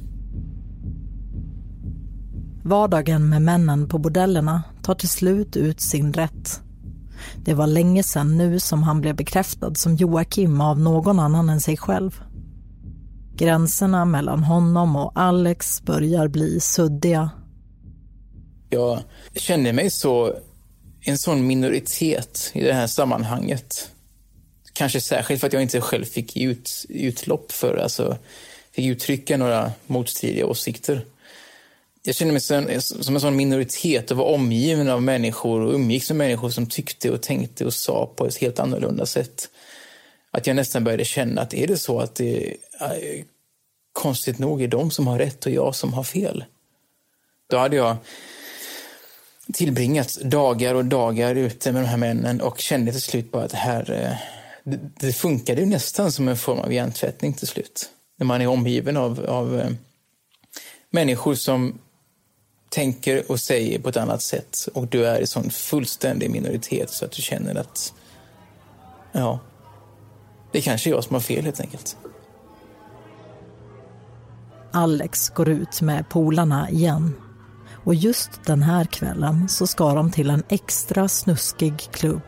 Vardagen 2.65 3.29
med 3.29 3.43
männen 3.43 3.89
på 3.89 3.99
bordellerna 3.99 4.63
tar 4.83 4.95
till 4.95 5.09
slut 5.09 5.57
ut 5.57 5.81
sin 5.81 6.13
rätt. 6.13 6.61
Det 7.45 7.55
var 7.55 7.67
länge 7.67 8.03
sedan 8.03 8.37
nu 8.37 8.61
som 8.61 8.83
han 8.83 9.01
blev 9.01 9.17
bekräftad 9.17 9.75
som 9.75 9.97
Joakim 9.97 10.61
av 10.61 10.81
någon 10.81 11.19
annan 11.19 11.49
än 11.49 11.61
sig 11.61 11.77
själv. 11.77 12.21
Gränserna 13.37 14.05
mellan 14.05 14.45
honom 14.45 14.97
och 14.97 15.13
Alex 15.15 15.83
börjar 15.83 16.29
bli 16.29 16.61
suddiga. 16.61 17.31
Jag 18.71 18.99
känner 19.35 19.73
mig 19.73 19.91
så 19.91 20.35
en 21.09 21.19
sån 21.19 21.47
minoritet 21.47 22.51
i 22.55 22.61
det 22.61 22.73
här 22.73 22.87
sammanhanget. 22.87 23.91
Kanske 24.73 25.01
särskilt 25.01 25.41
för 25.41 25.47
att 25.47 25.53
jag 25.53 25.63
inte 25.63 25.81
själv 25.81 26.05
fick 26.05 26.37
ut, 26.37 26.87
utlopp 26.89 27.53
för, 27.53 27.77
alltså 27.77 28.19
fick 28.73 28.87
uttrycka 28.87 29.37
några 29.37 29.73
motstridiga 29.87 30.47
åsikter. 30.47 31.05
Jag 32.03 32.15
kände 32.15 32.33
mig 32.33 32.41
som, 32.41 32.81
som 32.81 33.15
en 33.15 33.21
sån 33.21 33.37
minoritet 33.37 34.11
och 34.11 34.17
var 34.17 34.25
omgiven 34.25 34.89
av 34.89 35.03
människor 35.03 35.61
och 35.61 35.75
umgicks 35.75 36.11
med 36.11 36.17
människor 36.17 36.51
som 36.51 36.67
tyckte 36.67 37.11
och 37.11 37.23
tänkte 37.23 37.65
och 37.65 37.75
sa 37.75 38.13
på 38.17 38.27
ett 38.27 38.37
helt 38.37 38.59
annorlunda 38.59 39.07
sätt. 39.07 39.49
Att 40.31 40.47
jag 40.47 40.57
nästan 40.57 40.85
började 40.85 41.05
känna 41.05 41.41
att 41.41 41.55
är 41.55 41.67
det 41.67 41.77
så 41.77 42.01
att 42.01 42.15
det 42.15 42.47
är, 42.47 42.57
äh, 42.81 43.25
konstigt 43.93 44.39
nog 44.39 44.63
är 44.63 44.69
de 44.69 44.91
som 44.91 45.07
har 45.07 45.19
rätt 45.19 45.47
och 45.47 45.53
jag 45.53 45.75
som 45.75 45.93
har 45.93 46.05
fel. 46.05 46.45
Då 47.51 47.57
hade 47.59 47.77
jag 47.77 47.97
tillbringat 49.53 50.19
dagar 50.23 50.75
och 50.75 50.85
dagar 50.85 51.35
ute 51.35 51.73
med 51.73 51.83
de 51.83 51.87
här 51.87 51.97
männen 51.97 52.41
och 52.41 52.59
kände 52.59 52.93
till 52.93 53.03
slut 53.03 53.33
bara 53.33 53.45
att 53.45 53.51
det 53.51 53.57
här 53.57 53.91
eh, 53.91 54.17
det, 54.65 54.79
det 55.07 55.13
funkade 55.13 55.61
ju 55.61 55.67
nästan 55.67 56.13
som 56.13 56.29
en 56.29 56.37
form 56.37 56.59
av 56.59 56.73
hjärntvättning 56.73 57.33
till 57.35 57.49
slut. 57.49 57.91
När 58.19 58.27
man 58.27 58.41
är 58.41 58.47
omgiven 58.47 58.97
av, 58.97 59.25
av 59.29 59.61
eh, 59.61 59.71
människor 60.91 61.35
som 61.35 61.79
tänker 62.69 63.31
och 63.31 63.41
säger 63.41 63.79
på 63.79 63.89
ett 63.89 63.97
annat 63.97 64.23
sätt 64.23 64.69
och 64.75 64.87
du 64.87 65.07
är 65.07 65.21
i 65.21 65.27
sån 65.27 65.51
fullständig 65.51 66.31
minoritet 66.31 66.91
så 66.91 67.05
att 67.05 67.13
du 67.13 67.23
känner 67.23 67.55
att 67.55 67.95
ja, 69.13 69.41
det 70.53 70.59
är 70.59 70.63
kanske 70.63 70.91
är 70.91 70.93
jag 70.93 71.05
som 71.05 71.15
har 71.15 71.21
fel 71.21 71.45
helt 71.45 71.61
enkelt. 71.61 71.97
Alex 74.73 75.29
går 75.29 75.49
ut 75.49 75.81
med 75.81 76.09
polarna 76.09 76.71
igen 76.71 77.15
och 77.89 77.95
just 77.95 78.31
den 78.45 78.63
här 78.63 78.85
kvällen 78.85 79.49
så 79.49 79.67
ska 79.67 79.95
de 79.95 80.11
till 80.11 80.31
en 80.31 80.43
extra 80.49 81.09
snuskig 81.09 81.89
klubb. 81.93 82.23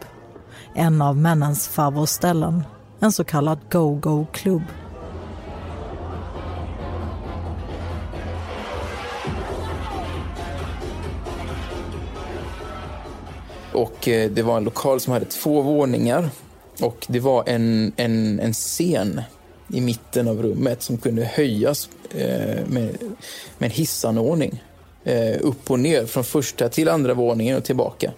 En 0.75 1.03
av 1.03 1.17
männens 1.17 1.69
favoställen, 1.69 2.63
en 3.01 3.13
så 3.13 3.25
kallad 3.25 3.59
go-go-klubb. 3.71 4.63
Och 13.73 14.09
eh, 14.09 14.31
det 14.31 14.43
var 14.43 14.57
en 14.57 14.65
lokal 14.65 15.01
som 15.01 15.13
hade 15.13 15.27
två 15.27 15.63
våningar 15.63 16.31
och 16.83 17.07
det 17.09 17.21
var 17.21 17.45
en, 17.47 17.93
en, 17.97 18.41
en 18.41 18.53
scen 18.53 19.23
i 19.69 19.81
mitten 19.81 20.29
av 20.29 20.43
rummet 20.43 20.83
som 20.83 20.99
kunde 20.99 21.25
höjas 21.25 21.89
eh, 22.11 22.67
med, 22.67 22.97
med 23.59 23.67
en 23.67 23.71
hissanordning 23.71 24.61
eh, 25.05 25.37
upp 25.41 25.71
och 25.71 25.81
ner 25.81 26.07
från 26.07 26.25
första 26.25 26.69
till 26.69 26.89
andra 26.89 27.15
våningen 27.15 27.57
och 27.57 27.65
tillbaka 27.65 28.13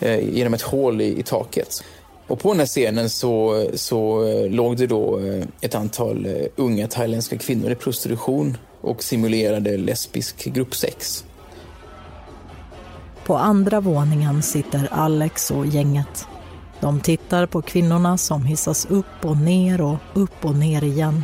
eh, 0.00 0.28
genom 0.34 0.54
ett 0.54 0.62
hål 0.62 1.00
i, 1.00 1.18
i, 1.18 1.22
taket. 1.22 1.84
Och 2.26 2.40
på 2.40 2.48
den 2.48 2.58
här 2.58 2.66
scenen 2.66 3.10
så, 3.10 3.66
så 3.74 4.26
eh, 4.26 4.50
låg 4.50 4.76
det 4.76 4.86
då 4.86 5.20
eh, 5.20 5.44
ett 5.60 5.74
antal 5.74 6.26
eh, 6.26 6.32
unga 6.56 6.88
thailändska 6.88 7.38
kvinnor 7.38 7.70
i 7.70 7.74
prostitution 7.74 8.56
och 8.80 9.02
simulerade 9.02 9.76
lesbisk 9.76 10.44
gruppsex. 10.44 11.24
På 13.24 13.36
andra 13.36 13.80
våningen 13.80 14.42
sitter 14.42 14.88
Alex 14.90 15.50
och 15.50 15.66
gänget. 15.66 16.26
De 16.80 17.00
tittar 17.00 17.46
på 17.46 17.62
kvinnorna 17.62 18.18
som 18.18 18.44
hissas 18.44 18.86
upp 18.86 19.24
och 19.24 19.36
ner 19.36 19.80
och 19.80 19.96
upp 20.14 20.44
och 20.44 20.54
ner 20.54 20.84
igen. 20.84 21.22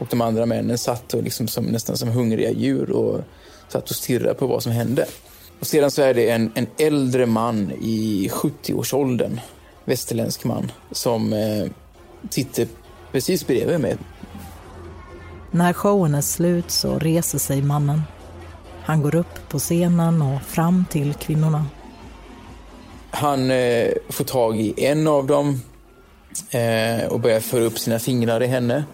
Och 0.00 0.06
de 0.10 0.20
andra 0.20 0.46
männen 0.46 0.78
satt 0.78 1.14
och 1.14 1.22
liksom 1.22 1.48
som, 1.48 1.64
nästan 1.64 1.96
som 1.96 2.08
hungriga 2.08 2.50
djur 2.50 2.90
och 2.90 3.20
satt 3.68 3.90
och 3.90 3.96
stirrade 3.96 4.34
på 4.34 4.46
vad 4.46 4.62
som 4.62 4.72
hände. 4.72 5.06
Och 5.60 5.66
sedan 5.66 5.90
så 5.90 6.02
är 6.02 6.14
det 6.14 6.30
en, 6.30 6.52
en 6.54 6.66
äldre 6.78 7.26
man 7.26 7.72
i 7.80 8.30
70-årsåldern, 8.32 9.40
västerländsk 9.84 10.44
man, 10.44 10.72
som 10.92 11.32
eh, 11.32 11.70
tittar 12.30 12.66
precis 13.12 13.46
bredvid 13.46 13.80
mig. 13.80 13.96
När 15.50 15.72
showen 15.72 16.14
är 16.14 16.20
slut 16.20 16.70
så 16.70 16.98
reser 16.98 17.38
sig 17.38 17.62
mannen. 17.62 18.02
Han 18.82 19.02
går 19.02 19.14
upp 19.14 19.48
på 19.48 19.58
scenen 19.58 20.22
och 20.22 20.42
fram 20.42 20.84
till 20.90 21.14
kvinnorna. 21.14 21.66
Han 23.10 23.50
eh, 23.50 23.88
får 24.08 24.24
tag 24.24 24.60
i 24.60 24.74
en 24.76 25.06
av 25.06 25.26
dem 25.26 25.62
eh, 26.50 27.06
och 27.08 27.20
börjar 27.20 27.40
föra 27.40 27.64
upp 27.64 27.78
sina 27.78 27.98
fingrar 27.98 28.42
i 28.42 28.46
henne. 28.46 28.84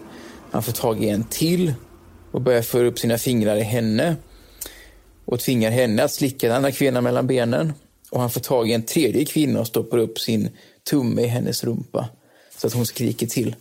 Han 0.55 0.63
får 0.63 0.71
tag 0.71 1.03
i 1.03 1.09
en 1.09 1.23
till 1.23 1.73
och 2.31 2.41
börjar 2.41 2.61
föra 2.61 2.87
upp 2.87 2.99
sina 2.99 3.17
fingrar 3.17 3.55
i 3.55 3.61
henne 3.61 4.15
och 5.25 5.39
tvingar 5.39 5.71
henne 5.71 6.03
att 6.03 6.11
slicka 6.11 6.47
den 6.47 6.55
andra 6.55 6.71
kvinnan 6.71 7.03
mellan 7.03 7.27
benen. 7.27 7.73
Och 8.11 8.21
han 8.21 8.29
får 8.29 8.39
tag 8.41 8.69
i 8.69 8.73
en 8.73 8.83
tredje 8.83 9.25
kvinna 9.25 9.59
och 9.59 9.67
stoppar 9.67 9.97
upp 9.97 10.19
sin 10.19 10.49
tumme 10.89 11.21
i 11.21 11.27
hennes 11.27 11.63
rumpa 11.63 12.09
så 12.57 12.67
att 12.67 12.73
hon 12.73 12.85
skriker 12.85 13.27
till. 13.27 13.55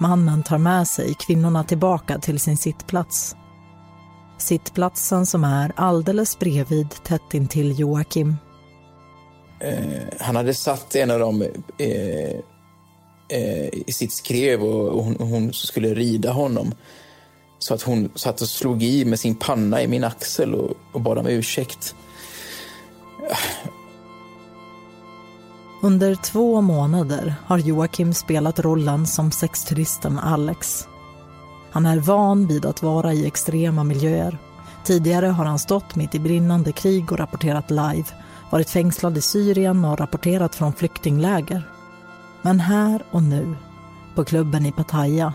Mannen 0.00 0.42
tar 0.42 0.58
med 0.58 0.88
sig 0.88 1.14
kvinnorna 1.26 1.64
tillbaka 1.64 2.18
till 2.18 2.40
sin 2.40 2.56
sittplats. 2.56 3.36
Sittplatsen 4.38 5.26
som 5.26 5.44
är 5.44 5.72
alldeles 5.76 6.38
bredvid 6.38 6.90
tätt 7.04 7.34
intill 7.34 7.78
Joakim. 7.78 8.36
Eh, 9.60 10.02
han 10.20 10.36
hade 10.36 10.54
satt 10.54 10.96
en 10.96 11.10
av 11.10 11.18
dem 11.18 11.42
eh, 11.78 12.40
Eh, 13.28 13.68
i 13.86 13.92
sitt 13.92 14.12
skrev 14.12 14.62
och 14.62 15.04
hon, 15.04 15.16
hon, 15.18 15.52
skulle 15.52 15.94
rida 15.94 16.32
honom. 16.32 16.74
Så 17.58 17.74
att 17.74 17.82
hon 17.82 18.10
satt 18.14 18.40
och 18.40 18.48
slog 18.48 18.82
i 18.82 19.04
med 19.04 19.20
sin 19.20 19.34
panna 19.34 19.82
i 19.82 19.88
min 19.88 20.04
axel 20.04 20.54
och, 20.54 20.76
och 20.92 21.00
bad 21.00 21.18
om 21.18 21.26
ursäkt. 21.26 21.94
Under 25.82 26.14
två 26.14 26.60
månader 26.60 27.34
har 27.46 27.58
Joakim 27.58 28.14
spelat 28.14 28.58
rollen 28.58 29.06
som 29.06 29.30
sexturisten 29.30 30.18
Alex. 30.18 30.88
Han 31.70 31.86
är 31.86 31.98
van 31.98 32.46
vid 32.46 32.66
att 32.66 32.82
vara 32.82 33.12
i 33.12 33.26
extrema 33.26 33.84
miljöer. 33.84 34.38
Tidigare 34.84 35.26
har 35.26 35.44
han 35.44 35.58
stått 35.58 35.96
mitt 35.96 36.14
i 36.14 36.18
brinnande 36.18 36.72
krig 36.72 37.12
och 37.12 37.18
rapporterat 37.18 37.70
live, 37.70 38.04
varit 38.50 38.70
fängslad 38.70 39.18
i 39.18 39.20
Syrien 39.20 39.84
och 39.84 39.98
rapporterat 39.98 40.54
från 40.54 40.72
flyktingläger. 40.72 41.73
Men 42.44 42.60
här 42.60 43.02
och 43.10 43.22
nu, 43.22 43.54
på 44.14 44.24
klubben 44.24 44.66
i 44.66 44.72
Pattaya, 44.72 45.34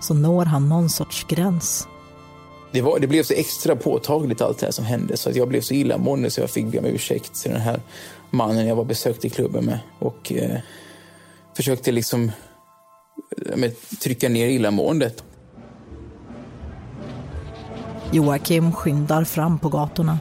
så 0.00 0.14
når 0.14 0.44
han 0.44 0.68
någon 0.68 0.90
sorts 0.90 1.24
gräns. 1.28 1.88
Det, 2.72 2.82
var, 2.82 2.98
det 2.98 3.06
blev 3.06 3.22
så 3.22 3.34
extra 3.34 3.76
påtagligt 3.76 4.40
allt 4.40 4.58
det 4.58 4.66
här 4.66 4.72
som 4.72 4.84
hände 4.84 5.16
så 5.16 5.30
att 5.30 5.36
jag 5.36 5.48
blev 5.48 5.60
så 5.60 5.74
illamående 5.74 6.30
så 6.30 6.40
jag 6.40 6.50
fick 6.50 6.66
be 6.66 6.78
om 6.78 6.84
ursäkt 6.84 7.34
till 7.42 7.50
den 7.50 7.60
här 7.60 7.80
mannen 8.30 8.66
jag 8.66 8.76
var 8.76 8.84
besökt 8.84 9.24
i 9.24 9.30
klubben 9.30 9.64
med 9.64 9.78
och 9.98 10.32
eh, 10.32 10.58
försökte 11.56 11.92
liksom 11.92 12.32
med, 13.56 13.74
trycka 14.02 14.28
ner 14.28 14.46
illamåendet. 14.46 15.24
Joakim 18.12 18.72
skyndar 18.72 19.24
fram 19.24 19.58
på 19.58 19.68
gatorna. 19.68 20.18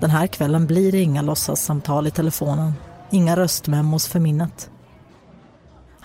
Den 0.00 0.10
här 0.10 0.26
kvällen 0.26 0.66
blir 0.66 0.92
det 0.92 1.00
inga 1.00 1.22
låtsassamtal 1.22 2.06
i 2.06 2.10
telefonen, 2.10 2.72
inga 3.10 3.36
röstmemos 3.36 4.08
för 4.08 4.20
minnet. 4.20 4.70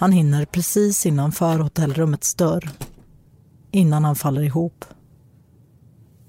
Han 0.03 0.11
hinner 0.11 0.45
precis 0.45 1.05
innanför 1.05 1.59
hotellrummets 1.59 2.33
dörr, 2.33 2.69
innan 3.71 4.03
han 4.03 4.15
faller 4.15 4.41
ihop. 4.41 4.85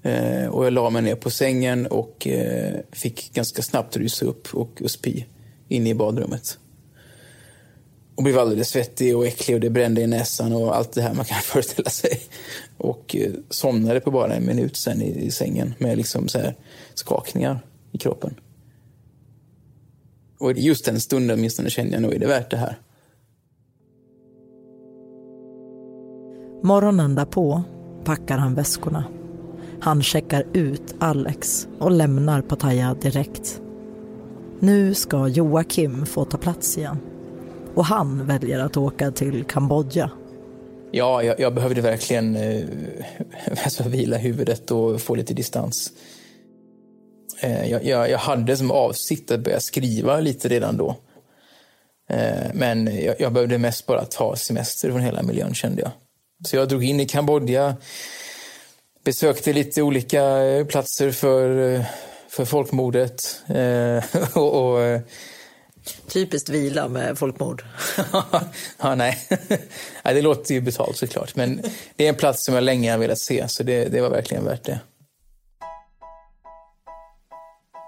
Eh, 0.03 0.47
och 0.47 0.65
jag 0.65 0.73
la 0.73 0.89
mig 0.89 1.01
ner 1.01 1.15
på 1.15 1.29
sängen 1.29 1.87
och 1.87 2.27
eh, 2.27 2.79
fick 2.91 3.33
ganska 3.33 3.61
snabbt 3.61 3.97
rysa 3.97 4.25
upp 4.25 4.53
och, 4.53 4.81
och 4.81 4.91
spy 4.91 5.23
inne 5.67 5.89
i 5.89 5.95
badrummet. 5.95 6.59
Och 8.15 8.23
blev 8.23 8.39
alldeles 8.39 8.69
svettig 8.69 9.17
och 9.17 9.25
äcklig 9.25 9.55
och 9.55 9.61
det 9.61 9.69
brände 9.69 10.01
i 10.01 10.07
näsan 10.07 10.53
och 10.53 10.75
allt 10.75 10.91
det 10.91 11.01
här 11.01 11.13
man 11.13 11.25
kan 11.25 11.37
föreställa 11.43 11.89
sig. 11.89 12.19
Och 12.77 13.15
eh, 13.15 13.31
somnade 13.49 13.99
på 13.99 14.11
bara 14.11 14.35
en 14.35 14.45
minut 14.45 14.77
sen 14.77 15.01
i, 15.01 15.25
i 15.25 15.31
sängen 15.31 15.73
med 15.77 15.97
liksom 15.97 16.27
så 16.27 16.39
här 16.39 16.55
skakningar 16.93 17.59
i 17.91 17.97
kroppen. 17.97 18.39
Och 20.37 20.53
just 20.53 20.85
den 20.85 21.01
stunden 21.01 21.37
åtminstone 21.37 21.69
kände 21.69 21.93
jag 21.93 22.01
nog, 22.01 22.13
är 22.13 22.19
det 22.19 22.27
värt 22.27 22.51
det 22.51 22.57
här? 22.57 22.79
Morgonen 26.65 27.15
därpå 27.15 27.63
packar 28.03 28.37
han 28.37 28.55
väskorna. 28.55 29.03
Han 29.81 30.03
checkar 30.03 30.45
ut 30.53 30.95
Alex 30.99 31.67
och 31.79 31.91
lämnar 31.91 32.41
Pattaya 32.41 32.93
direkt. 32.93 33.61
Nu 34.59 34.93
ska 34.93 35.27
Joakim 35.27 36.05
få 36.05 36.25
ta 36.25 36.37
plats 36.37 36.77
igen. 36.77 36.97
Och 37.75 37.85
han 37.85 38.27
väljer 38.27 38.59
att 38.59 38.77
åka 38.77 39.11
till 39.11 39.43
Kambodja. 39.43 40.11
Ja, 40.91 41.23
jag, 41.23 41.39
jag 41.39 41.53
behövde 41.53 41.81
verkligen 41.81 42.35
eh, 42.35 42.65
alltså 43.63 43.89
vila 43.89 44.17
huvudet 44.17 44.71
och 44.71 45.01
få 45.01 45.15
lite 45.15 45.33
distans. 45.33 45.91
Eh, 47.41 47.71
jag, 47.71 47.85
jag, 47.85 48.09
jag, 48.09 48.19
hade 48.19 48.57
som 48.57 48.71
avsikt 48.71 49.31
att 49.31 49.43
börja 49.43 49.59
skriva 49.59 50.19
lite 50.19 50.47
redan 50.47 50.77
då. 50.77 50.95
Eh, 52.09 52.53
men 52.53 53.03
jag, 53.03 53.15
jag 53.19 53.33
behövde 53.33 53.57
mest 53.57 53.85
bara 53.85 54.05
ta 54.05 54.35
semester 54.35 54.91
från 54.91 55.01
hela 55.01 55.23
miljön 55.23 55.53
kände 55.53 55.81
jag. 55.81 55.91
Så 56.43 56.55
jag 56.55 56.69
drog 56.69 56.83
in 56.83 56.99
i 56.99 57.05
Kambodja, 57.05 57.75
besökte 59.03 59.53
lite 59.53 59.81
olika 59.81 60.23
eh, 60.23 60.65
platser 60.65 61.11
för, 61.11 61.73
eh, 61.73 61.85
för 62.29 62.45
folkmordet. 62.45 63.43
Eh, 63.47 64.03
och, 64.37 64.63
och, 64.63 65.01
Typiskt 66.07 66.49
vila 66.49 66.87
med 66.87 67.17
folkmord. 67.17 67.63
ja, 68.77 68.95
nej. 68.95 69.17
nej, 70.03 70.15
det 70.15 70.21
låter 70.21 70.53
ju 70.53 70.61
betalt 70.61 70.97
såklart. 70.97 71.35
Men 71.35 71.61
det 71.95 72.05
är 72.05 72.09
en 72.09 72.15
plats 72.15 72.45
som 72.45 72.55
jag 72.55 72.63
länge 72.63 72.91
har 72.91 72.97
velat 72.97 73.19
se, 73.19 73.47
så 73.47 73.63
det, 73.63 73.85
det 73.85 74.01
var 74.01 74.09
verkligen 74.09 74.45
värt 74.45 74.63
det. 74.63 74.79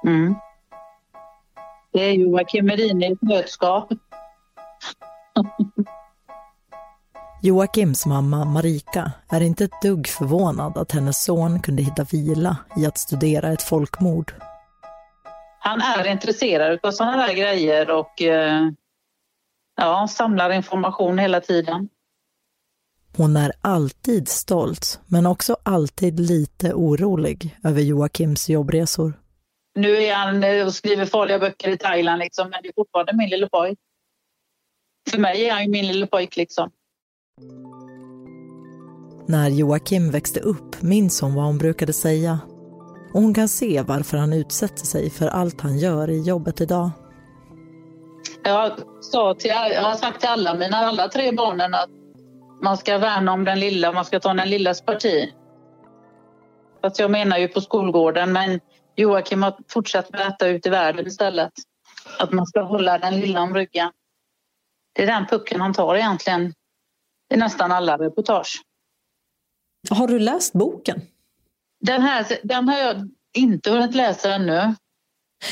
Mm. 0.05 0.36
Det 1.93 1.99
är 1.99 2.12
Joakim 2.12 2.65
Medin 2.65 3.03
i 3.03 3.12
ett 3.12 3.21
nötskap. 3.21 3.89
Joakims 7.41 8.06
mamma 8.06 8.45
Marika 8.45 9.12
är 9.30 9.41
inte 9.41 9.63
ett 9.63 9.82
dugg 9.82 10.08
förvånad 10.08 10.78
att 10.78 10.91
hennes 10.91 11.23
son 11.23 11.60
kunde 11.60 11.84
hitta 11.84 12.04
vila 12.04 12.58
i 12.78 12.86
att 12.86 12.97
studera 12.97 13.52
ett 13.52 13.62
folkmord. 13.62 14.34
Han 15.60 15.82
är 15.82 16.08
intresserad 16.08 16.80
av 16.84 16.91
sådana 16.91 17.21
här 17.21 17.34
grejer 17.34 17.91
och 17.91 18.21
eh, 18.21 18.69
ja, 19.76 20.08
samlar 20.08 20.52
information 20.52 21.19
hela 21.19 21.41
tiden. 21.41 21.89
Hon 23.17 23.38
är 23.38 23.52
alltid 23.62 24.28
stolt, 24.28 25.00
men 25.08 25.26
också 25.26 25.58
alltid 25.63 26.19
lite 26.19 26.73
orolig 26.73 27.58
över 27.63 27.82
Joakims 27.82 28.50
jobbresor. 28.50 29.13
Nu 29.76 30.04
är 30.04 30.15
han 30.15 30.43
eh, 30.43 30.65
och 30.65 30.73
skriver 30.73 31.06
farliga 31.06 31.39
böcker 31.39 31.69
i 31.69 31.78
Thailand, 31.78 32.19
liksom, 32.19 32.50
men 32.50 32.60
det 32.63 32.69
är 32.69 32.73
fortfarande 32.76 33.13
min 33.13 33.30
lille 33.30 33.50
pojk. 33.50 33.80
För 35.10 35.17
mig 35.17 35.45
är 35.45 35.54
han 35.54 35.63
ju 35.63 35.69
min 35.69 35.88
lille 35.88 36.08
pojk. 36.08 36.36
Liksom. 36.36 36.71
När 39.28 39.50
Joakim 39.50 40.12
växte 40.12 40.39
upp 40.39 40.82
minns 40.82 41.21
hon 41.21 41.36
vad 41.36 41.45
hon 41.45 41.58
brukade 41.58 41.93
säga. 41.93 42.39
Och 43.13 43.21
hon 43.21 43.34
kan 43.34 43.47
se 43.47 43.82
varför 43.82 44.17
han 44.17 44.34
utsätter 44.34 44.86
sig 44.86 45.10
för 45.10 45.28
allt 45.28 45.62
han 45.62 45.78
gör 45.78 46.10
i 46.10 46.21
jobbet 46.21 46.62
idag. 46.62 46.89
Jag, 48.43 48.71
sa 49.02 49.34
till, 49.34 49.50
jag 49.50 49.82
har 49.82 49.95
sagt 49.95 50.19
till 50.19 50.30
alla 50.30 50.54
mina 50.54 50.78
alla 50.78 51.08
tre 51.08 51.32
barnen 51.32 51.73
att 51.73 51.89
man 52.62 52.78
ska 52.78 52.97
värna 52.97 53.34
om 53.34 53.43
den 53.43 53.60
lilla, 53.60 53.91
man 53.91 54.06
ska 54.06 54.19
ta 54.19 54.34
den 54.34 54.50
lillas 54.50 54.82
parti. 54.82 55.34
Fast 56.82 57.00
jag 57.00 57.12
menar 57.12 57.38
ju 57.38 57.47
på 57.47 57.62
skolgården, 57.62 58.34
men 58.34 58.60
Joakim 58.95 59.43
har 59.43 59.58
fortsatt 59.69 60.12
med 60.12 60.21
detta 60.21 60.47
ute 60.47 60.69
i 60.69 60.71
världen 60.71 61.08
istället. 61.08 61.54
Att 62.19 62.32
man 62.32 62.45
ska 62.45 62.62
hålla 62.62 62.97
den 62.97 63.19
lilla 63.19 63.41
om 63.41 63.54
ryggen. 63.54 63.91
Det 64.95 65.04
är 65.04 65.08
den 65.08 65.26
pucken 65.26 65.62
han 65.62 65.73
tar 65.73 65.95
egentligen 65.95 66.54
i 67.34 67.38
nästan 67.38 67.72
alla 67.72 67.98
reportage. 67.98 68.62
Har 69.90 70.08
du 70.08 70.20
läst 70.20 70.54
boken? 70.54 71.02
Den, 71.80 72.02
här, 72.02 72.26
den 72.44 72.70
har 72.70 72.78
jag 72.78 73.10
inte 73.38 73.72
hunnit 73.72 73.96
läsa 73.96 74.34
ännu. 74.34 74.76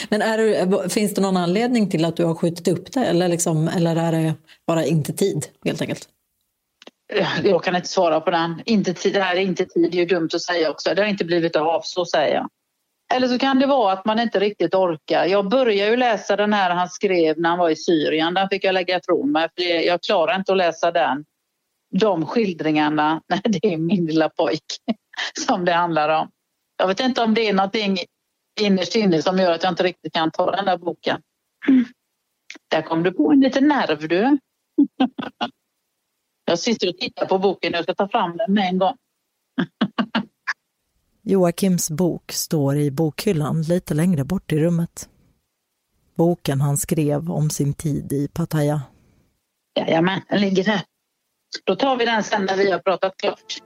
Men 0.10 0.22
är 0.22 0.38
det, 0.38 0.90
finns 0.90 1.14
det 1.14 1.22
någon 1.22 1.38
anledning 1.38 1.90
till 1.90 2.06
att 2.06 2.16
du 2.16 2.26
har 2.26 2.36
skjutit 2.36 2.68
upp 2.68 2.92
det 2.92 3.06
eller, 3.06 3.28
liksom, 3.28 3.68
eller 3.68 3.96
är 3.96 4.12
det 4.12 4.34
bara 4.68 4.86
inte 4.86 5.14
tid 5.14 5.46
helt 5.66 5.82
enkelt? 5.82 6.10
Jag 7.44 7.64
kan 7.64 7.76
inte 7.76 7.88
svara 7.88 8.22
på 8.22 8.32
den. 8.32 8.62
Inte 8.66 8.94
tid, 8.94 9.14
det 9.14 9.22
här 9.22 9.36
är 9.36 9.40
inte 9.40 9.66
tid, 9.66 9.92
det 9.92 9.98
är 9.98 10.00
ju 10.00 10.06
dumt 10.06 10.30
att 10.34 10.42
säga 10.42 10.72
också. 10.72 10.94
Det 10.96 11.02
har 11.02 11.10
inte 11.10 11.26
blivit 11.26 11.56
av, 11.56 11.82
så 11.84 12.06
säger 12.06 12.36
jag. 12.36 12.50
Eller 13.14 13.28
så 13.28 13.40
kan 13.40 13.60
det 13.60 13.68
vara 13.68 13.94
att 13.94 14.06
man 14.06 14.20
inte 14.20 14.40
riktigt 14.40 14.76
orkar. 14.76 15.26
Jag 15.26 15.50
började 15.50 15.92
ju 15.92 15.98
läsa 15.98 16.36
den 16.36 16.54
här 16.54 16.70
han 16.70 16.90
skrev 16.90 17.40
när 17.40 17.50
han 17.50 17.60
var 17.60 17.70
i 17.70 17.76
Syrien. 17.76 18.34
Den 18.34 18.50
fick 18.50 18.64
jag 18.64 18.74
lägga 18.74 18.98
ifrån 18.98 19.32
mig 19.32 19.50
för 19.56 19.64
jag 19.64 20.04
klarar 20.04 20.36
inte 20.36 20.52
att 20.52 20.58
läsa 20.58 20.92
den. 20.92 21.26
De 21.92 22.26
skildringarna 22.26 23.22
när 23.28 23.42
det 23.44 23.74
är 23.74 23.78
min 23.78 24.06
lilla 24.06 24.30
pojk 24.30 24.66
som 25.48 25.66
det 25.66 25.74
handlar 25.74 26.10
om. 26.10 26.32
Jag 26.78 26.88
vet 26.88 27.00
inte 27.00 27.22
om 27.24 27.34
det 27.34 27.50
är 27.50 27.54
någonting 27.54 27.98
innerst 28.62 28.96
inne 28.96 29.22
som 29.22 29.38
gör 29.38 29.52
att 29.52 29.64
jag 29.64 29.72
inte 29.72 29.84
riktigt 29.84 30.14
kan 30.14 30.32
ta 30.32 30.52
den 30.52 30.66
där 30.66 30.78
boken. 30.78 31.22
Där 32.72 32.82
kom 32.82 33.04
du 33.04 33.12
på 33.12 33.32
en 33.32 33.40
liten 33.40 33.68
nerv 33.68 34.08
du. 34.08 34.38
Jag 36.46 36.60
sitter 36.60 36.90
och 36.90 36.98
tittar 36.98 37.26
på 37.26 37.38
boken 37.40 37.74
och 37.74 37.78
jag 37.78 37.84
ska 37.84 37.94
ta 37.94 38.08
fram 38.08 38.38
den 38.38 38.54
med 38.54 38.68
en 38.68 38.78
gång. 38.78 38.96
Joakims 41.22 41.92
bok 41.92 42.32
står 42.32 42.78
i 42.78 42.92
bokhyllan 42.92 43.62
lite 43.62 43.94
längre 43.94 44.24
bort 44.24 44.52
i 44.52 44.60
rummet. 44.60 45.10
Boken 46.16 46.62
han 46.62 46.78
skrev 46.78 47.32
om 47.32 47.50
sin 47.50 47.74
tid 47.74 48.14
i 48.14 48.28
Pattaya. 48.28 48.82
Jajamän, 49.80 50.22
den 50.30 50.42
ligger 50.42 50.64
här. 50.64 50.82
Då 51.64 51.76
tar 51.76 51.98
vi 51.98 52.06
den 52.06 52.24
sen 52.24 52.46
när 52.46 52.58
vi 52.58 52.72
har 52.72 52.80
pratat 52.80 53.18
klart. 53.18 53.58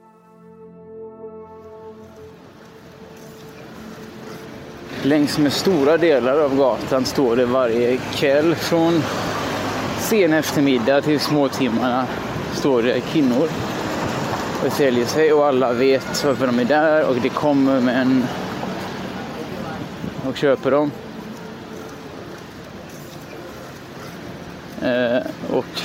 Längs 5.02 5.38
med 5.38 5.52
stora 5.52 5.96
delar 5.96 6.40
av 6.40 6.56
gatan 6.56 7.04
står 7.04 7.36
det 7.36 7.46
varje 7.46 7.96
kväll 7.96 8.54
från 8.54 9.02
sen 9.98 10.32
eftermiddag 10.32 11.00
till 11.00 11.20
småtimmarna 11.20 12.06
står 12.52 12.82
det 12.82 13.00
kvinnor 13.00 13.48
och 14.66 14.72
säljer 14.72 15.06
sig 15.06 15.32
och 15.32 15.46
alla 15.46 15.72
vet 15.72 16.24
varför 16.24 16.46
de 16.46 16.58
är 16.58 16.64
där 16.64 17.08
och 17.08 17.14
det 17.14 17.28
kommer 17.28 17.80
män 17.80 18.24
och 20.28 20.36
köper 20.36 20.70
dem. 20.70 20.90
Eh, 24.82 25.26
och 25.50 25.82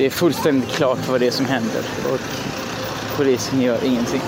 det 0.00 0.06
är 0.06 0.10
fullständigt 0.10 0.70
klart 0.70 1.08
vad 1.08 1.20
det 1.20 1.26
är 1.26 1.30
som 1.30 1.46
händer. 1.46 1.82
Och 2.12 2.20
polisen 3.16 3.60
gör 3.60 3.84
ingenting. 3.84 4.20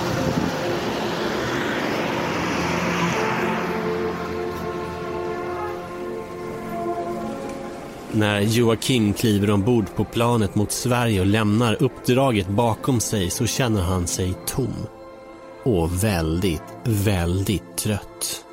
När 8.12 8.40
Joakim 8.40 9.12
kliver 9.12 9.50
ombord 9.50 9.84
på 9.96 10.04
planet 10.04 10.54
mot 10.54 10.72
Sverige 10.72 11.20
och 11.20 11.26
lämnar 11.26 11.82
uppdraget 11.82 12.48
bakom 12.48 13.00
sig 13.00 13.30
så 13.30 13.46
känner 13.46 13.82
han 13.82 14.06
sig 14.06 14.34
tom. 14.46 14.74
Och 15.62 16.04
väldigt, 16.04 16.62
väldigt 16.84 17.76
trött. 17.76 18.44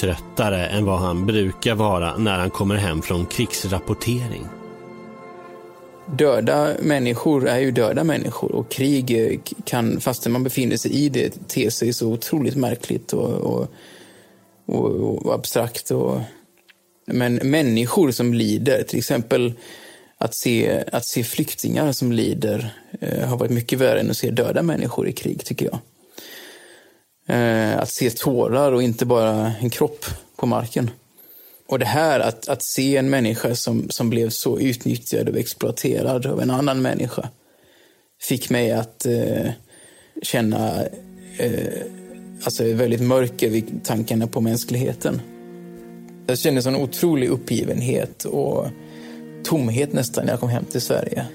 Tröttare 0.00 0.66
än 0.66 0.84
vad 0.84 0.98
han 0.98 1.26
brukar 1.26 1.74
vara 1.74 2.16
när 2.16 2.38
han 2.38 2.50
kommer 2.50 2.76
hem 2.76 3.02
från 3.02 3.26
krigsrapportering. 3.26 4.59
Döda 6.06 6.76
människor 6.80 7.48
är 7.48 7.58
ju 7.58 7.70
döda 7.70 8.04
människor 8.04 8.52
och 8.52 8.70
krig 8.70 9.32
eh, 9.32 9.40
kan, 9.64 10.00
fastän 10.00 10.32
man 10.32 10.44
befinner 10.44 10.76
sig 10.76 10.92
i 10.92 11.08
det, 11.08 11.48
te 11.48 11.70
sig 11.70 11.92
så 11.92 12.12
otroligt 12.12 12.56
märkligt 12.56 13.12
och, 13.12 13.30
och, 13.30 13.68
och, 14.66 15.26
och 15.26 15.34
abstrakt. 15.34 15.90
Och, 15.90 16.20
men 17.06 17.34
människor 17.34 18.10
som 18.10 18.34
lider, 18.34 18.82
till 18.82 18.98
exempel 18.98 19.52
att 20.18 20.34
se, 20.34 20.84
att 20.92 21.06
se 21.06 21.24
flyktingar 21.24 21.92
som 21.92 22.12
lider 22.12 22.74
eh, 23.00 23.28
har 23.28 23.36
varit 23.36 23.50
mycket 23.50 23.78
värre 23.78 24.00
än 24.00 24.10
att 24.10 24.16
se 24.16 24.30
döda 24.30 24.62
människor 24.62 25.08
i 25.08 25.12
krig, 25.12 25.44
tycker 25.44 25.66
jag. 25.66 25.78
Eh, 27.26 27.78
att 27.78 27.90
se 27.90 28.10
tårar 28.10 28.72
och 28.72 28.82
inte 28.82 29.06
bara 29.06 29.52
en 29.60 29.70
kropp 29.70 30.04
på 30.36 30.46
marken. 30.46 30.90
Och 31.70 31.78
det 31.78 31.84
här 31.84 32.20
att, 32.20 32.48
att 32.48 32.62
se 32.62 32.96
en 32.96 33.10
människa 33.10 33.54
som, 33.54 33.90
som 33.90 34.10
blev 34.10 34.30
så 34.30 34.58
utnyttjad 34.58 35.28
och 35.28 35.36
exploaterad 35.36 36.26
av 36.26 36.40
en 36.40 36.50
annan 36.50 36.82
människa 36.82 37.28
fick 38.22 38.50
mig 38.50 38.72
att 38.72 39.06
eh, 39.06 39.50
känna 40.22 40.84
eh, 41.38 41.82
alltså 42.44 42.64
väldigt 42.64 43.00
mörker 43.00 43.50
vid 43.50 43.84
tankarna 43.84 44.26
på 44.26 44.40
mänskligheten. 44.40 45.20
Jag 46.26 46.38
kände 46.38 46.62
sån 46.62 46.76
otrolig 46.76 47.28
uppgivenhet 47.28 48.24
och 48.24 48.66
tomhet 49.44 49.92
nästan 49.92 50.24
när 50.24 50.32
jag 50.32 50.40
kom 50.40 50.50
hem 50.50 50.64
till 50.64 50.80
Sverige. 50.80 51.26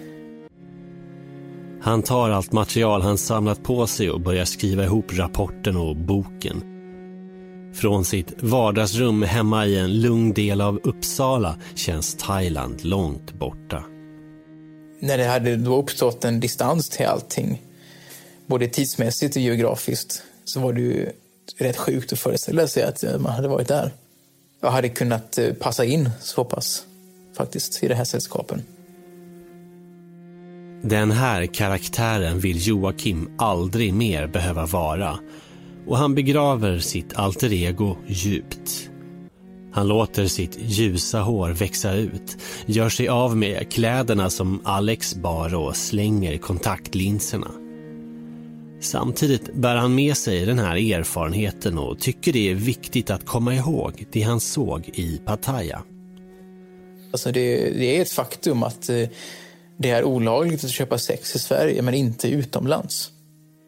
Han 1.81 2.01
tar 2.01 2.29
allt 2.29 2.51
material 2.51 3.01
han 3.01 3.17
samlat 3.17 3.63
på 3.63 3.87
sig 3.87 4.11
och 4.11 4.21
börjar 4.21 4.45
skriva 4.45 4.83
ihop 4.83 5.17
rapporten 5.17 5.77
och 5.77 5.95
boken. 5.95 6.74
Från 7.75 8.05
sitt 8.05 8.33
vardagsrum 8.43 9.23
hemma 9.23 9.65
i 9.65 9.79
en 9.79 10.01
lugn 10.01 10.33
del 10.33 10.61
av 10.61 10.79
Uppsala 10.83 11.55
känns 11.75 12.15
Thailand 12.15 12.85
långt 12.85 13.33
borta. 13.33 13.83
När 14.99 15.17
det 15.17 15.25
hade 15.25 15.55
då 15.55 15.75
uppstått 15.77 16.25
en 16.25 16.39
distans 16.39 16.89
till 16.89 17.05
allting, 17.05 17.61
både 18.45 18.67
tidsmässigt 18.67 19.35
och 19.35 19.41
geografiskt, 19.41 20.23
så 20.45 20.59
var 20.59 20.73
det 20.73 20.81
ju 20.81 21.09
rätt 21.57 21.77
sjukt 21.77 22.13
att 22.13 22.19
föreställa 22.19 22.67
sig 22.67 22.83
att 22.83 23.03
man 23.21 23.31
hade 23.31 23.47
varit 23.47 23.67
där. 23.67 23.91
Jag 24.61 24.71
hade 24.71 24.89
kunnat 24.89 25.37
eh, 25.37 25.53
passa 25.53 25.85
in 25.85 26.09
så 26.21 26.43
pass, 26.43 26.83
faktiskt, 27.37 27.83
i 27.83 27.87
det 27.87 27.95
här 27.95 28.05
sällskapen. 28.05 28.61
Den 30.81 31.11
här 31.11 31.45
karaktären 31.45 32.39
vill 32.39 32.67
Joakim 32.67 33.29
aldrig 33.37 33.93
mer 33.93 34.27
behöva 34.27 34.65
vara 34.65 35.19
och 35.87 35.97
han 35.97 36.15
begraver 36.15 36.79
sitt 36.79 37.13
alter 37.13 37.53
ego 37.53 37.97
djupt. 38.07 38.89
Han 39.73 39.87
låter 39.87 40.27
sitt 40.27 40.57
ljusa 40.61 41.19
hår 41.19 41.49
växa 41.49 41.93
ut, 41.93 42.37
gör 42.65 42.89
sig 42.89 43.07
av 43.07 43.37
med 43.37 43.71
kläderna 43.71 44.29
som 44.29 44.61
Alex 44.63 45.15
bar 45.15 45.55
och 45.55 45.75
slänger 45.75 46.37
kontaktlinserna. 46.37 47.51
Samtidigt 48.81 49.53
bär 49.53 49.75
han 49.75 49.95
med 49.95 50.17
sig 50.17 50.45
den 50.45 50.59
här 50.59 50.75
erfarenheten 50.75 51.77
och 51.77 51.99
tycker 51.99 52.33
det 52.33 52.51
är 52.51 52.55
viktigt 52.55 53.09
att 53.09 53.25
komma 53.25 53.55
ihåg 53.55 54.05
det 54.11 54.21
han 54.21 54.39
såg 54.39 54.89
i 54.93 55.21
Pattaya. 55.25 55.81
Alltså 57.11 57.31
det, 57.31 57.69
det 57.69 57.97
är 57.97 58.01
ett 58.01 58.11
faktum 58.11 58.63
att 58.63 58.89
eh, 58.89 59.07
det 59.77 59.89
är 59.89 60.03
olagligt 60.03 60.63
att 60.63 60.69
köpa 60.69 60.97
sex 60.97 61.35
i 61.35 61.39
Sverige, 61.39 61.81
men 61.81 61.93
inte 61.93 62.27
utomlands. 62.27 63.11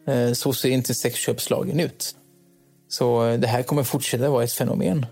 Eh, 0.08 0.32
så 0.32 0.52
ser 0.52 0.70
inte 0.70 0.94
sexköpslagen 0.94 1.80
ut. 1.80 2.14
Så 2.88 3.36
det 3.36 3.46
här 3.46 3.62
kommer 3.62 3.82
fortsätta 3.82 4.30
vara 4.30 4.44
ett 4.44 4.52
fenomen. 4.52 5.06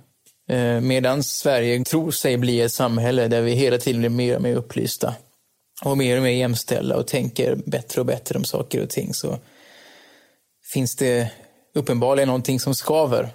Eh, 0.49 0.81
medan 0.81 1.23
Sverige 1.23 1.85
tror 1.85 2.11
sig 2.11 2.37
bli 2.37 2.61
ett 2.61 2.73
samhälle 2.73 3.29
där 3.29 3.43
vi 3.43 3.53
hela 3.53 3.79
tiden 3.79 4.01
blir 4.01 4.11
mer 4.11 4.37
och 4.37 4.43
mer 4.43 4.57
upplysta 4.57 5.15
och 5.85 5.99
mer 5.99 6.17
och 6.17 6.23
mer 6.23 6.31
jämställda 6.31 6.97
och 6.97 7.07
tänker 7.07 7.57
bättre 7.67 8.01
och 8.01 8.07
bättre 8.07 8.39
om 8.39 8.45
saker 8.45 8.83
och 8.83 8.91
ting 8.91 9.15
så 9.15 9.39
finns 10.73 10.97
det 10.97 11.31
uppenbarligen 11.75 12.27
någonting 12.27 12.61
som 12.61 12.75
skaver. 12.75 13.31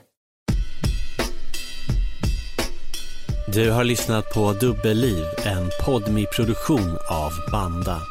Du 3.53 3.71
har 3.71 3.83
lyssnat 3.83 4.33
på 4.33 4.53
Dubbelliv, 4.53 5.25
en 5.45 5.69
podmi-produktion 5.85 6.97
av 7.09 7.31
Banda. 7.51 8.01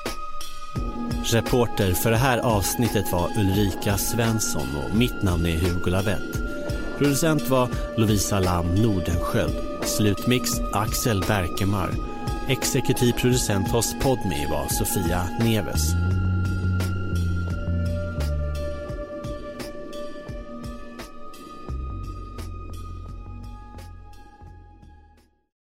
Reporter 1.24 1.92
för 1.92 2.10
det 2.10 2.16
här 2.16 2.38
avsnittet 2.38 3.12
var 3.12 3.30
Ulrika 3.38 3.96
Svensson 3.96 4.68
och 4.76 4.96
mitt 4.96 5.22
namn 5.22 5.46
är 5.46 5.58
Hugo 5.58 5.90
Lavett. 5.90 6.42
Producent 6.98 7.48
var 7.48 7.68
Lovisa 7.96 8.40
Lam 8.40 8.74
Nordenskjöld. 8.74 9.54
Slutmix 9.84 10.50
Axel 10.72 11.24
Berkemar. 11.28 11.90
Exekutiv 12.48 13.12
producent 13.12 13.68
hos 13.68 13.94
Podmi 14.02 14.46
var 14.50 14.68
Sofia 14.68 15.28
Neves. 15.40 15.94